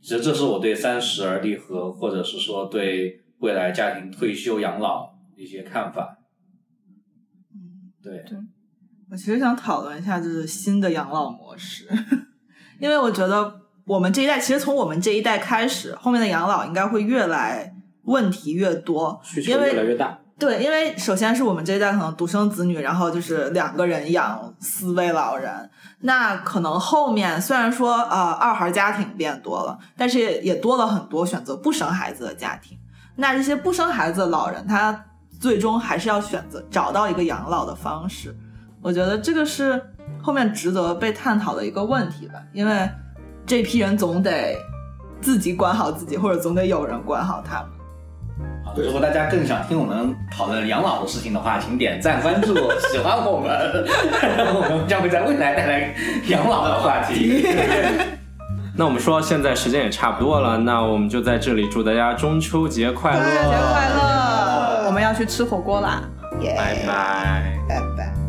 [0.00, 6.18] 其实这是我对三十而立和或者是说对未来家庭退休养老一些看法。
[8.00, 8.22] 对，
[9.10, 11.88] 我其实想讨论一下，就是新的养老模式，
[12.78, 13.52] 因为我觉得
[13.84, 17.74] 我们这一代，其实从我们这一代开始，后面的养老应该会越来
[18.04, 20.18] 问题越多，需求越来越大。
[20.38, 32.78] 对，因为首先是我们这一代可能独生子女，然后就是两个人养四位老人，那可能后面虽然说呃二孩家庭变多了，但是也多了很多选择不生孩子的家庭。
[33.16, 35.04] 那这些不生孩子的老人，他。
[35.40, 38.36] 最终还是要选择找到一个养老的方式，
[38.82, 39.80] 我觉得这个是
[40.22, 42.34] 后面值得被探讨的一个问题吧。
[42.52, 42.88] 因为
[43.46, 44.56] 这批人总得
[45.20, 47.70] 自己管好自己，或者总得有人管好他们。
[48.64, 52.54] 好，如果大家更想听我们讨论养老的事情的话，请点赞关注，
[52.92, 53.50] 喜欢我们，
[54.54, 55.94] 我们将会在未来带来
[56.28, 57.46] 养老的话题。
[58.76, 64.86] 那我们说现在时间也差不多了，那我们就在这里祝大家中秋节快乐，中秋节快乐。
[64.86, 66.02] 我们要去吃火锅啦！
[66.40, 68.27] 拜拜，拜拜。